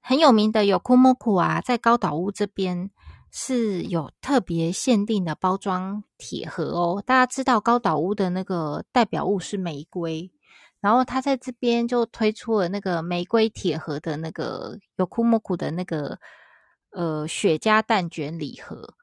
[0.00, 2.90] 很有名的有库莫库啊，在高岛屋这边
[3.32, 7.02] 是有特别限定的包装铁盒哦。
[7.04, 10.30] 大家知道高岛屋的那个代表物是玫瑰，
[10.80, 16.18] 然后他在这边就推出了那个玫瑰铁盒的那个有库莫库的那个
[16.90, 18.94] 呃雪茄蛋卷礼盒。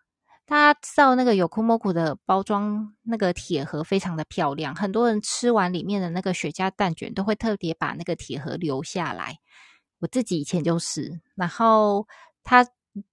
[0.51, 9.37] 大家知道那个有库莫库的包装那个铁盒非常的漂亮，很多人吃完里面的那个雪茄蛋卷都会特别把那个铁盒留下来。
[10.01, 12.05] 我自己以前就是，然后
[12.43, 12.67] 他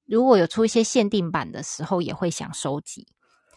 [0.05, 3.07] 如果有出一些限定版的时候，也会想收集。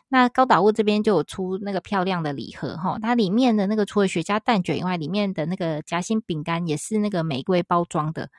[0.10, 8.30] 那高岛屋这边就有出那个漂亮的礼盒哈，它里面的那个除了雪茄蛋卷以外，里面的那个夹心饼干也是那个玫瑰包装的，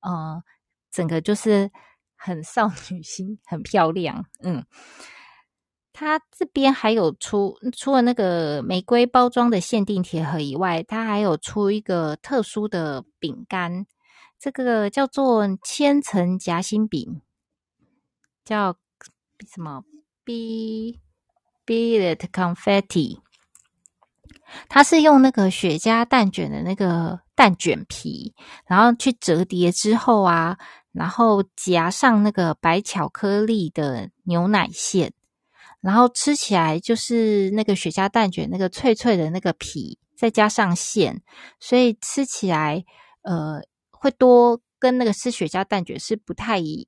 [0.00, 0.40] 呃，
[0.92, 1.72] 整个就是。
[2.24, 4.24] 很少女心，很漂亮。
[4.44, 4.64] 嗯，
[5.92, 13.86] 它这边还有出除了那个玫瑰包装的限定铁盒以外，它还有出一个特殊的饼干，
[14.38, 17.20] 这个叫做千层夹心饼，
[18.44, 18.76] 叫
[19.52, 19.82] 什么
[20.24, 21.00] ？B
[21.66, 23.18] Billet Confetti。
[24.68, 28.32] 它是用那个雪茄蛋卷的那个蛋卷皮，
[28.66, 30.56] 然后去折叠之后啊。
[30.92, 35.12] 然后夹上那个白巧克力的牛奶馅，
[35.80, 41.22] 然后吃起来就是那个雪茄蛋卷那个脆脆的那个皮，再加上馅，
[41.58, 42.84] 所以吃起来
[43.22, 46.86] 呃会多跟那个吃雪茄蛋卷是不太一，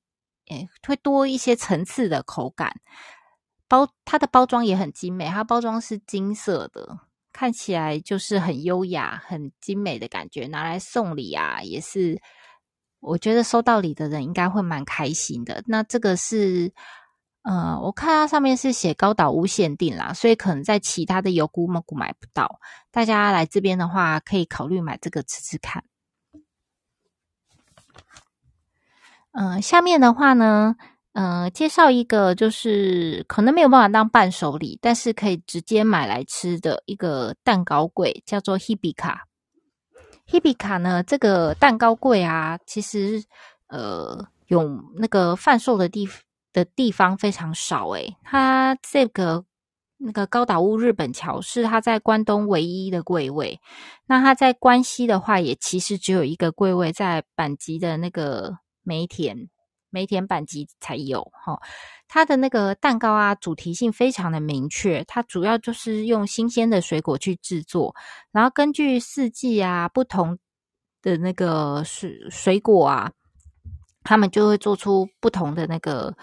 [0.49, 2.79] 诶会多一些层次的口感。
[3.67, 6.99] 包它的包装也很精美，它包装是金色的，
[7.33, 12.21] 看起来就是很优雅、很精美的感觉，拿来送礼啊也是。
[13.05, 15.63] 我觉得收到礼的人应该会蛮开心的。
[15.67, 16.73] 那这个是，
[17.43, 22.59] 呃，我看它上面是写高岛屋限定啦，所以可能在其他的 Yokomoku 买不到。
[22.91, 25.83] 大家来这边的话，可以考虑买这个吃吃看。
[29.31, 30.75] 嗯、下面的话呢，
[31.13, 39.19] 嗯、介绍一个就是可能没有办法当伴手礼，但是可以直接买来吃的一个蛋糕柜，叫做 Hibika。
[40.29, 43.23] Hibika 呢，这个蛋糕柜啊，其实
[43.67, 44.63] 呃有
[44.97, 46.09] 那个贩售的地
[46.51, 48.15] 的地方非常少诶。
[48.23, 49.45] 它这个
[49.97, 53.59] 那个高岛屋日本桥是它在关东唯一的柜位，
[54.07, 59.49] 那它在关西的话，也其实只有一个柜位，在阪急的那个梅田
[59.95, 61.53] 梅田阪急才有哈。
[61.53, 61.61] 哦
[62.07, 65.03] 它的那个蛋糕啊，主题性非常的明确。
[65.05, 67.95] 它主要就是用新鲜的水果去制作，
[68.31, 70.37] 然后根据四季啊不同
[71.01, 73.11] 的那个水水果啊，
[74.03, 76.15] 他们就会做出不同的那个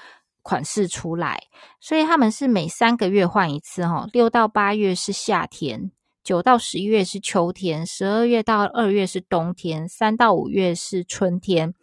[0.42, 1.42] 款式出来。
[1.80, 5.90] 所以他们是每三个月换一次哈，六到八月是夏天，
[6.22, 11.74] 九到十一月是秋天，十二月到二月是冬天，三到五月是春天。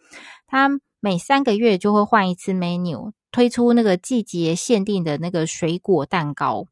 [0.46, 0.70] 它
[1.00, 3.12] 每三个月就会换一次 menu。
[3.32, 6.66] 推出那个季节限定的那个水果蛋糕，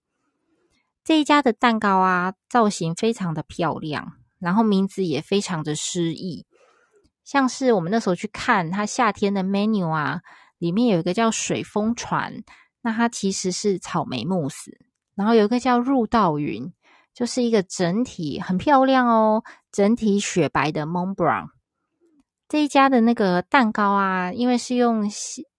[1.04, 6.46] 这一家的蛋糕啊，造型非常的漂亮，然后名字也非常的诗意。
[7.22, 10.22] 像是我们那时候去看它夏天的 menu 啊，
[10.58, 12.42] 里面有一个叫水风船，
[12.82, 14.76] 那它其实是草莓慕斯，
[15.14, 16.72] 然后有一个叫入道云，
[17.14, 21.50] 就是一个整体很漂亮哦，整体雪白的 Mont Brown。
[22.48, 25.06] 这一家的那个蛋糕啊，因为是用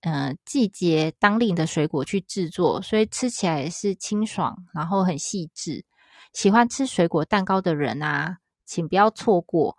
[0.01, 5.85] 呃季节当令的水果去制作，所以吃起来也是清爽，然后很细致。
[6.33, 9.77] 喜欢吃水果蛋糕的人啊，请不要错过。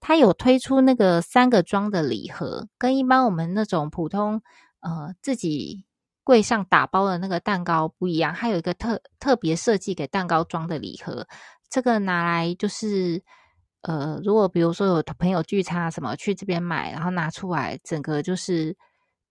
[0.00, 4.42] 它有推出那个三个装的礼盒，跟一般我们那种普通
[4.80, 5.86] 呃自己
[6.22, 11.26] 柜上打包的那个蛋糕不一样，它有一个特特别设计给蛋糕装的礼盒，
[11.70, 13.22] 这个拿来就是。
[13.82, 18.76] 呃，如果比如说有朋友聚餐啊什么，去这边买，然后拿出来，整个就是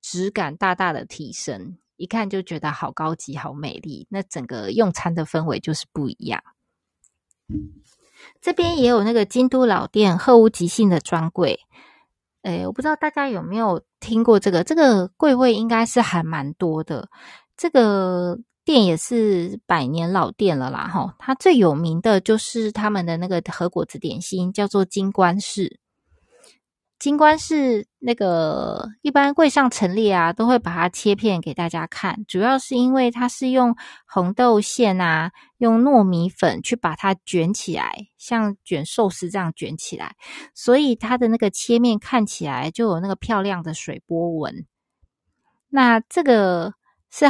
[0.02, 4.08] 质感大大的提升，一看就觉得好高级、好美丽。
[4.10, 6.42] 那整个用餐的氛围就是不一样。
[8.42, 11.60] 这边也有那个京都老店贺屋吉信的专柜，
[12.42, 14.64] 诶，我不知道大家有没有听过这个？
[14.64, 17.10] 这个柜位应该是还蛮多的。
[17.56, 18.40] 这个
[18.70, 21.16] 店也是百年老店了啦，哈。
[21.18, 25.80] 它最有名的就是他们的那个和果子点心，叫做金冠式。
[27.00, 40.16] 金冠式那个一般柜上陈列啊，都会把它切片给大家看，主要是因为它是用红豆馅啊，用糯米粉去把它卷起来，像卷寿司这样卷起来，
[40.54, 44.68] 所以它的那个切面看起来就有那个漂亮的水波纹。
[45.70, 46.76] 那这个
[47.10, 47.26] 是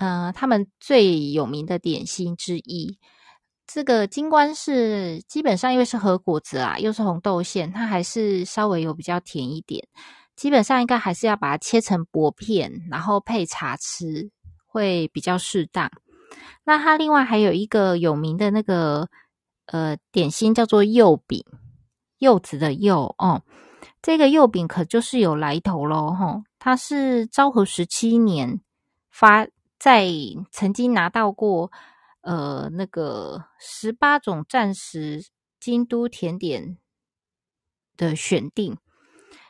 [0.00, 2.98] 呃他们最有名的点心之一。
[3.66, 9.86] 这个金冠是基本上因为是和果子啊，又是红豆馅，它还是稍微有比较甜一点。
[10.34, 14.30] 基本上应该还是要把它切成薄片，然后配茶吃，
[14.66, 15.90] 会比较适当。
[16.64, 19.08] 那它另外还有一个有名的那个
[19.66, 21.44] 呃点心叫做柚饼，
[22.18, 23.42] 柚子的柚哦。
[24.00, 26.10] 这个柚饼可就是有来头咯。
[26.12, 26.42] 哈、哦。
[26.58, 28.60] 它是昭和十七年
[29.10, 29.46] 发
[29.80, 30.06] 在
[30.52, 31.72] 曾经拿到过。
[32.22, 35.24] 呃，那个十八种战时
[35.58, 36.76] 京都甜点
[37.96, 38.76] 的选定，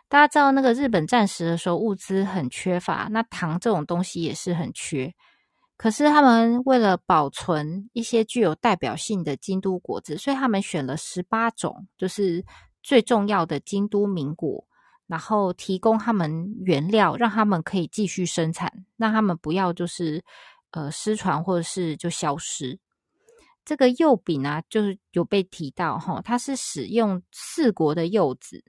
[0.08, 5.12] 大家知道那个日本战时的时候物资很缺乏，那糖这种东西也是很缺。
[5.76, 12.44] 可是他们为了保存一些具有代表性的京都果子，所以他们选了十八种，就是
[12.84, 14.64] 最重要的京都名果，
[15.10, 20.24] 然后提供他们原料，让他们可以继续生产，让他们不要就是。
[20.72, 22.78] 呃，失传或者是就消失。
[23.64, 28.62] 这个柚饼啊，就是有被提到哈，它是使用四国的柚子，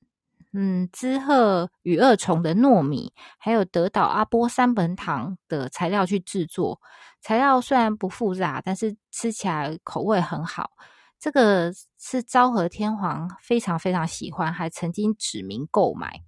[0.52, 6.82] 嗯，滋贺与二重的糯米，还有德岛阿波三本糖的材料去制作。
[7.22, 10.72] 材料虽然不复杂，但是吃起来口味很好。
[11.20, 16.24] 这个是昭和天皇非常非常喜欢，还曾经指名购买。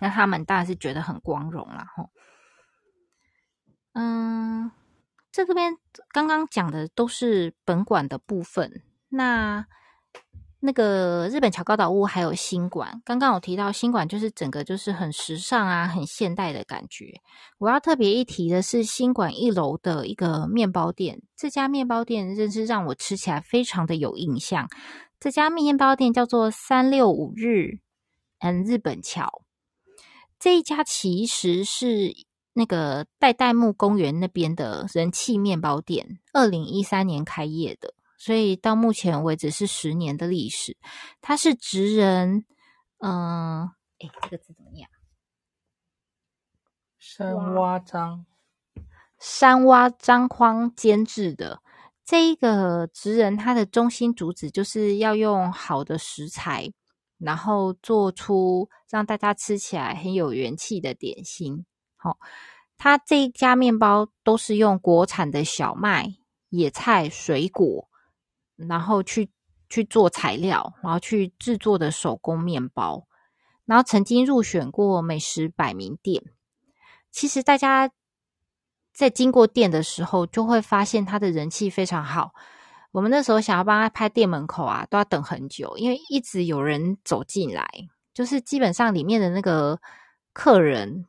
[0.00, 2.10] 那他们当然是觉得很光荣了哈。
[3.94, 4.70] 嗯，
[5.32, 5.76] 这个边
[6.12, 8.82] 刚刚讲的都是本馆的部分。
[9.08, 9.66] 那
[10.60, 17.20] 那个日本桥高岛屋还有新馆，刚刚我提到新馆就是整个就是很时尚啊，很现代的感觉。
[17.58, 24.68] 我要特别一提的是新馆一楼的一个面包店，这家面包店真是让我吃起来非常的有印象。
[25.20, 27.78] 这家面包店叫做三六五日，
[28.40, 29.42] 嗯，日本桥。
[30.38, 32.14] 这一家其实是。
[32.54, 40.76] 那个代代木公园那边的人气面包店，二零一三年开业的，所以到目前为止是十年的历史。
[41.20, 42.44] 它是职人，
[42.98, 43.62] 嗯，
[44.00, 44.88] 哎，这个字怎么念？
[46.98, 48.26] 山洼张，
[49.20, 51.62] 山洼张框监制的
[52.04, 56.72] 这一个职人，他的中心主旨就是要用好的食材，
[57.18, 61.66] 然后做出让大家吃起来很有元气的点心。
[61.96, 62.16] 好，
[62.76, 66.14] 他这一家面包都是用国产的小麦、
[66.48, 67.88] 野菜、水果，
[68.56, 69.30] 然后去
[69.68, 73.06] 去做材料，然后去制作的手工面包，
[73.66, 76.22] 然后曾经入选过美食百名店。
[77.10, 77.90] 其实大家
[78.94, 82.32] 在经过店的时候，就会发现他的人气非常好。
[82.90, 87.68] 我们那时候想要帮他拍店门口啊，都要等很久，因为一直有人走进来，
[88.14, 89.80] 就是基本上里面的那个
[90.32, 91.06] 客人。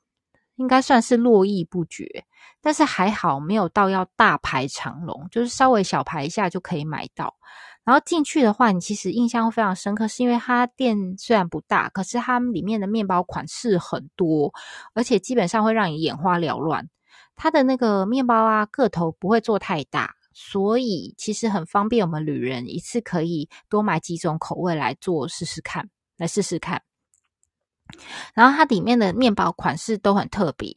[0.55, 2.25] 应该算是络绎不绝，
[2.61, 7.33] 但是还好没有到要大排长龙，就是稍微小排一下就可以买到。
[7.85, 14.53] 然后进去的话，你其实印象会非常深刻，是因为它店虽然不大，可是它里面的面包款式很多，
[14.93, 16.89] 而且基本上会让你眼花缭乱。
[17.37, 26.81] 它的那个面包啊，个头不会做太大，所以其实很方便我们旅人一次可以多买几种口味来做试试看，来试试看。
[28.35, 30.71] 然后它里面的面包款式都很特别，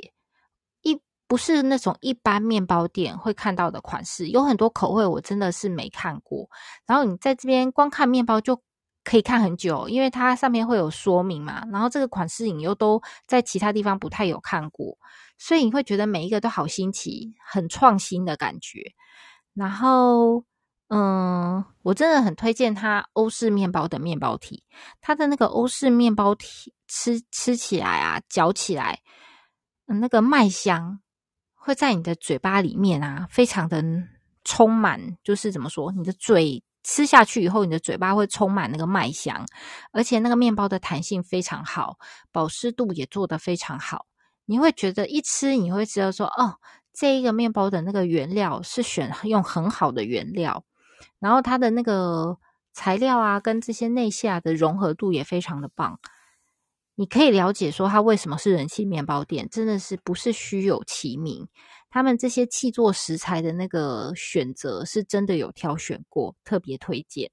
[0.80, 0.98] 一
[1.28, 6.48] 不是那种一般面包店会看到的款式，有很多口味我真的是没看过。
[6.86, 8.62] 然后你在这边光看面包就
[9.04, 11.62] 可以看很久，因为它上面会有说明嘛。
[11.70, 14.96] 然后这个款式你又都在其他地方不太有看过，
[15.36, 18.94] 所以你会觉得每一个都好新奇，很创新的感觉。
[19.54, 20.44] 然后。
[20.94, 24.62] 嗯，我真的很推荐它欧式面包的面包体，
[25.00, 29.00] 它的那个欧式面包体吃吃起来啊，嚼起来，
[29.86, 31.00] 那个麦香
[31.54, 33.82] 会在你的嘴巴里面啊，非常的
[34.44, 39.46] 充满，就是怎么说，你的嘴吃下去以后，你的嘴巴会充满那个麦香，
[39.92, 41.96] 而且那个面包的弹性非常好，
[42.30, 44.04] 保湿度也做得非常好，
[44.44, 46.58] 你会觉得一吃你会知道说，哦，
[46.92, 50.64] 这一个面包的那个原料是选用很好的原料。
[51.18, 52.38] 然后它的那个
[52.72, 55.98] 材料啊，跟这些内馅的融合度也非常的棒。
[56.94, 61.48] 你可以了解说它为什么是人气面包店，真的是不是虚有其名。
[61.90, 67.30] 他们这些契作食材的那个选择是真的有挑选过，特别推荐。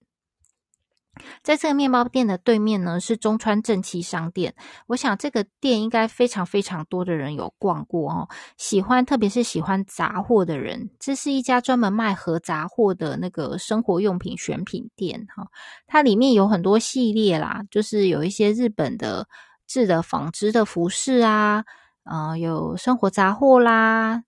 [1.43, 4.53] 在这个面包店的对面呢，是中川正七商店。
[4.87, 8.27] 我想这个店应该非常非常多的人有逛过哦。
[8.57, 15.47] 喜欢，特别是喜欢杂货的人，这是一家专门卖合杂货的那个生活用品选品店哈。
[15.87, 19.27] 它里面有很多系列啦，就是有一些日本的
[19.67, 21.65] 制的纺织的服饰啊，
[22.03, 24.23] 呃，有生活杂货啦，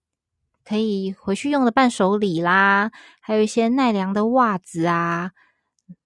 [0.63, 5.31] 可以回去用的伴手礼啦，还有一些奈良的袜子啊。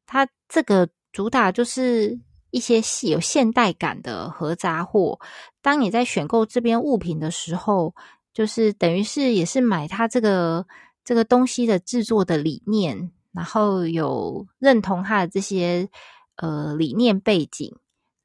[0.05, 2.19] 它这个主打就是
[2.51, 5.19] 一些有现代感的合杂货。
[5.61, 7.95] 当你在选购这边物品的时候，
[8.33, 10.65] 就是等于是也是买它这个
[11.03, 15.89] 这个东西的制作的理念，然后有认同它的这些
[16.35, 17.75] 呃理念背景，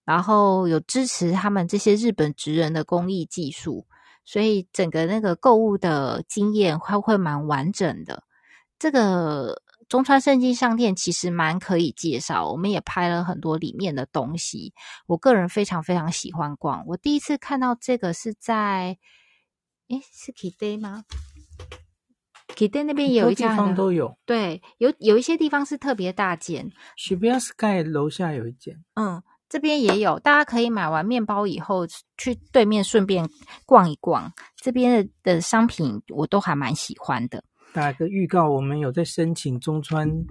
[0.04, 3.86] 然后有支持他们这些日本职人的工艺技术，
[4.24, 8.24] 所以整个那个购物的经验会会蛮完整的。
[8.78, 9.62] 这个。
[9.90, 14.72] 中川圣经商店其实蛮可以介绍，我们也拍了很多里面的东西。
[15.08, 16.84] 我个人非常非常喜欢逛。
[16.86, 18.96] 我第一次看到这个是在，
[19.88, 21.02] 诶，是 Kide 吗
[22.54, 24.16] ？Kide 那边也有一家，地方都有。
[24.24, 26.70] 对，有有一些地方是特别大件。
[26.96, 31.84] Shibuya Sky 楼下有一间，嗯，这边也有，大家可以买完面包以后
[32.16, 33.28] 去对面顺便
[33.66, 34.32] 逛一逛。
[34.54, 37.42] 这边的的商品我都还蛮喜欢的。
[37.72, 40.24] 打个预告，我们有在申请中川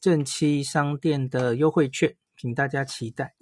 [0.00, 3.34] 正七商店的优惠券，请大家期待。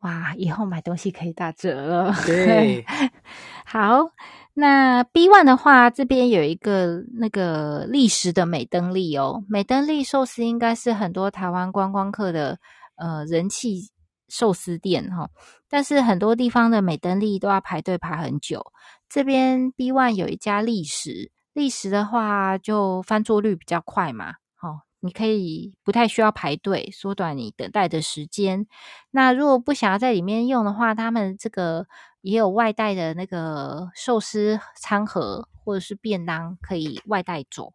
[0.00, 2.14] 哇，以后买东西可以打折了。
[2.26, 2.84] 对，
[3.66, 4.10] 好，
[4.54, 12.58] 那 B one 的话，这边有一个那个历史的美登利哦，美登利寿司应该是很多台湾观光客的
[12.96, 13.90] 呃人气
[14.28, 15.30] 寿司店哈、哦，
[15.68, 18.72] 但是很多地方的美登利都要排队排很久。
[19.08, 24.30] 这边 B One 有一家立食，立食的话就翻桌率比较快嘛，
[24.60, 28.66] 哦，你可以不太需要排队，缩短你等待的时间。
[29.10, 31.86] 那如果不想要在里面用的话，他们这个
[32.22, 37.72] 也有外带的那个寿司餐盒或者是便当可以外带走，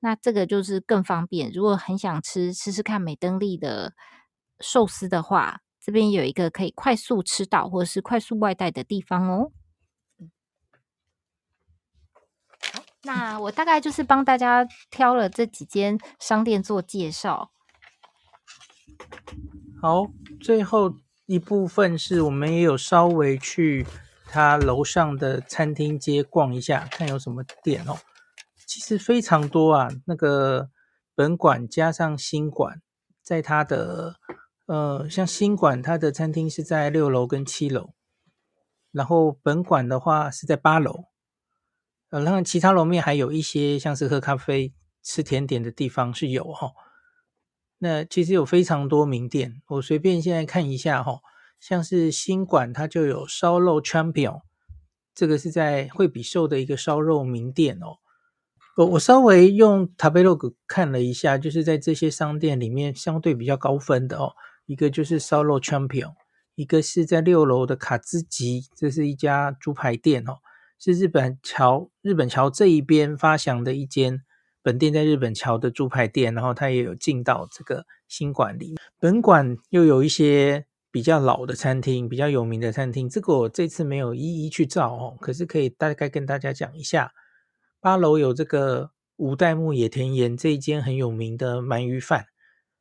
[0.00, 1.50] 那这个就是更方便。
[1.52, 3.94] 如果很想吃吃吃看美登利的
[4.60, 9.52] 寿司的话，这边有一个可以快速吃到或者是快速外带的地方哦。
[13.04, 17.50] 那我大概就是帮大家挑了这几间商店做介绍。
[19.80, 20.08] 好，
[20.40, 20.94] 最后
[21.26, 23.86] 一部分是我们也有稍微去
[24.26, 27.96] 他楼上的餐厅街逛一下，看有什么店哦。
[28.66, 30.68] 其实非常多啊，那个
[31.14, 32.82] 本馆加上新馆，
[33.22, 34.16] 在他的
[34.66, 37.94] 呃，像新馆他的餐厅是在六楼跟七楼，
[38.90, 41.04] 然后本馆的话是在八楼。
[42.10, 46.72] 呃，那其他楼面还有一些像是喝咖啡、吃甜点的地方是有哈。
[47.78, 51.20] 那其实有非常多名店，我随便现在看一下哈，
[51.60, 54.40] 像是新馆它就有烧肉 Champion，
[55.14, 57.98] 这个是在惠比寿的一个烧肉名店哦。
[58.78, 64.32] 我我稍微用 Tabelog 看了一下，就是在这些商店里面相对比较高分的哦，
[64.66, 66.14] 一个就是烧肉 Champion，
[66.54, 70.38] 一个是在六楼的卡兹吉，这是一家猪排店哦。
[70.78, 74.22] 是日本桥日本桥这一边发祥的一间
[74.62, 78.76] 本店在日本桥的猪排店，然后它也有进到这个新馆里。
[78.98, 87.12] 本馆又有一些比较老的餐厅，比较有名的餐厅，这个我这次没有一一去照哦，可是可以大概跟大家讲一下。
[87.80, 92.26] 八楼有这个五代目野田盐这一间很有名的鳗鱼饭，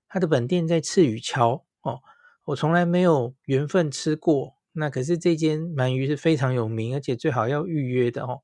[0.08, 2.02] 它的本店在赤羽桥哦，
[2.46, 4.57] 我从来没有缘分吃过。
[4.80, 8.44] 那可是这间鳗鱼是非常有名，而且最好要预约的哦。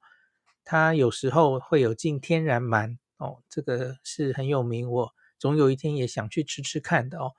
[0.66, 7.34] 它有时候会有进天然鳗哦，这个是很有名，我总有一天也想去吃吃看的哦。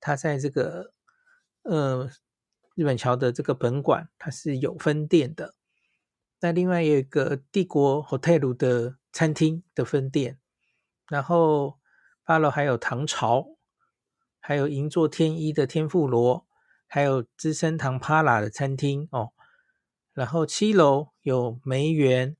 [0.00, 0.94] 它在这个
[1.60, 2.08] 呃
[2.74, 5.54] 日本桥的这个本馆，它是有分店的。
[6.40, 10.38] 那另外有一个帝国 Hotel 的餐厅的分店，
[11.10, 11.78] 然后
[12.24, 13.58] 八楼还有唐朝，
[14.40, 16.47] 还有银座天一的天妇罗。
[16.90, 19.32] 还有资生堂帕拉的餐厅哦，
[20.14, 22.34] 然后七楼有梅园，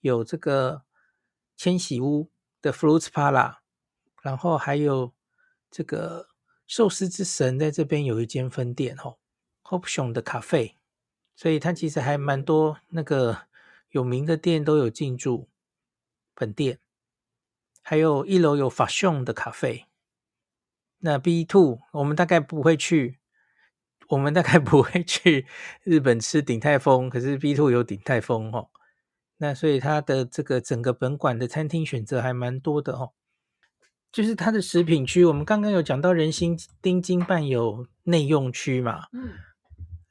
[0.00, 0.82] 有这个
[1.56, 2.30] 千禧屋
[2.60, 3.56] 的 Fruits Pala，
[4.20, 5.14] 然后还有
[5.70, 6.28] 这个
[6.66, 9.16] 寿司之神在这边有一间分店哦
[9.62, 10.76] ，Hoption 的咖啡，
[11.34, 13.46] 所以它其实还蛮多那个
[13.88, 15.48] 有名的店都有进驻
[16.34, 16.78] 本店，
[17.80, 19.86] 还有一楼有 Fashion 的咖啡，
[20.98, 23.18] 那 B Two 我们大概不会去。
[24.08, 25.46] 我们大概 不会去
[25.82, 28.68] 日本吃鼎泰丰，可是 B Two 有鼎泰丰哦。
[29.38, 33.12] 那所以它的这个整个本馆的餐厅选择还蛮多的哦。
[34.12, 39.30] 就是它的食品区，我们刚刚有讲到人心丁金办有内用区嘛，嗯，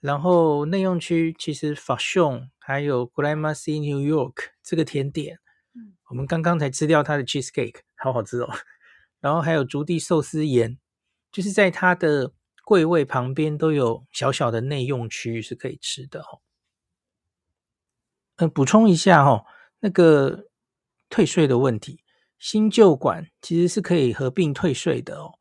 [0.01, 5.39] 然后内用区其实 Fashion 还有 Gramercy New York 这个甜点，
[5.73, 8.49] 嗯，我们刚刚才吃掉它的 cheesecake，好好吃哦。
[9.21, 10.77] 然后还有竹地寿司盐，
[11.31, 12.33] 就是在它的
[12.63, 16.41] 柜位旁边都有小小的内用区是可以吃的哦。
[18.37, 19.45] 嗯，补充一下哦，
[19.79, 20.45] 那个
[21.09, 21.99] 退税的问题。
[22.39, 25.31] 新旧馆其实是可以合并退税的哦，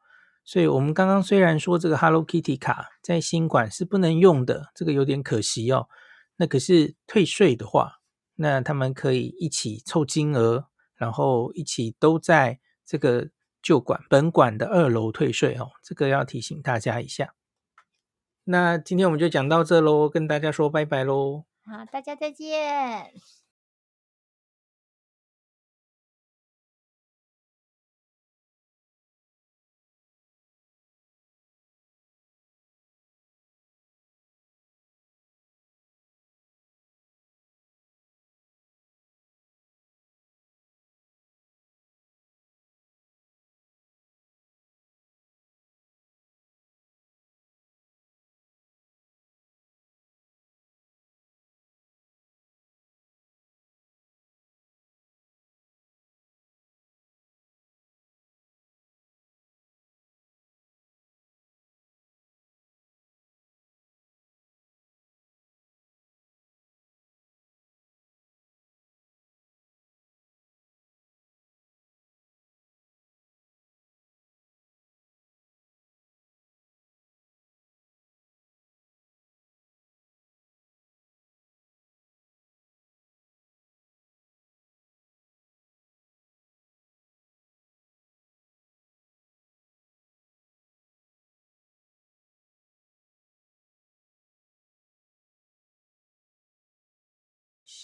[0.45, 5.89] 所以我们刚刚虽然说这个 Hello Kitty 卡在新馆是不能用的，这个有点可惜哦。
[6.37, 7.95] 那可是退税的话，
[8.37, 13.29] 那他们可以一起凑金额，然后一起都在这个
[13.63, 15.71] 旧馆本馆的二楼退税哦。
[15.83, 17.35] 这个要提醒大家一下。
[18.45, 21.45] 那今天我们就讲到这喽，跟大家说拜拜喽。
[21.65, 23.13] 好，大家再见。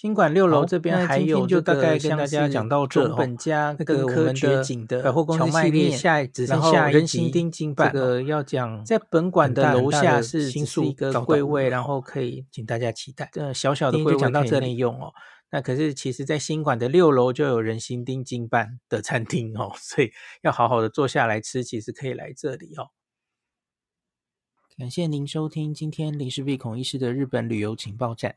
[0.01, 3.13] 新馆六楼这边还有，就大概跟大家讲到这。
[3.17, 4.33] 本家那个我们
[4.87, 13.29] 的百货公司系列下只剩下人形丁金办，这个要讲在本馆的楼下是新宿一个柜位，然后可以请大家期待。
[13.33, 15.13] 这小小的柜位讲到这里用哦。
[15.51, 22.91] 那可是其实在新馆的六楼就有人形丁金办的餐厅哦， 所以要好好的坐下来吃，其实可以来这里哦。
[24.79, 28.37] 感谢您收听今天林氏璧孔医师的日本旅游情报站。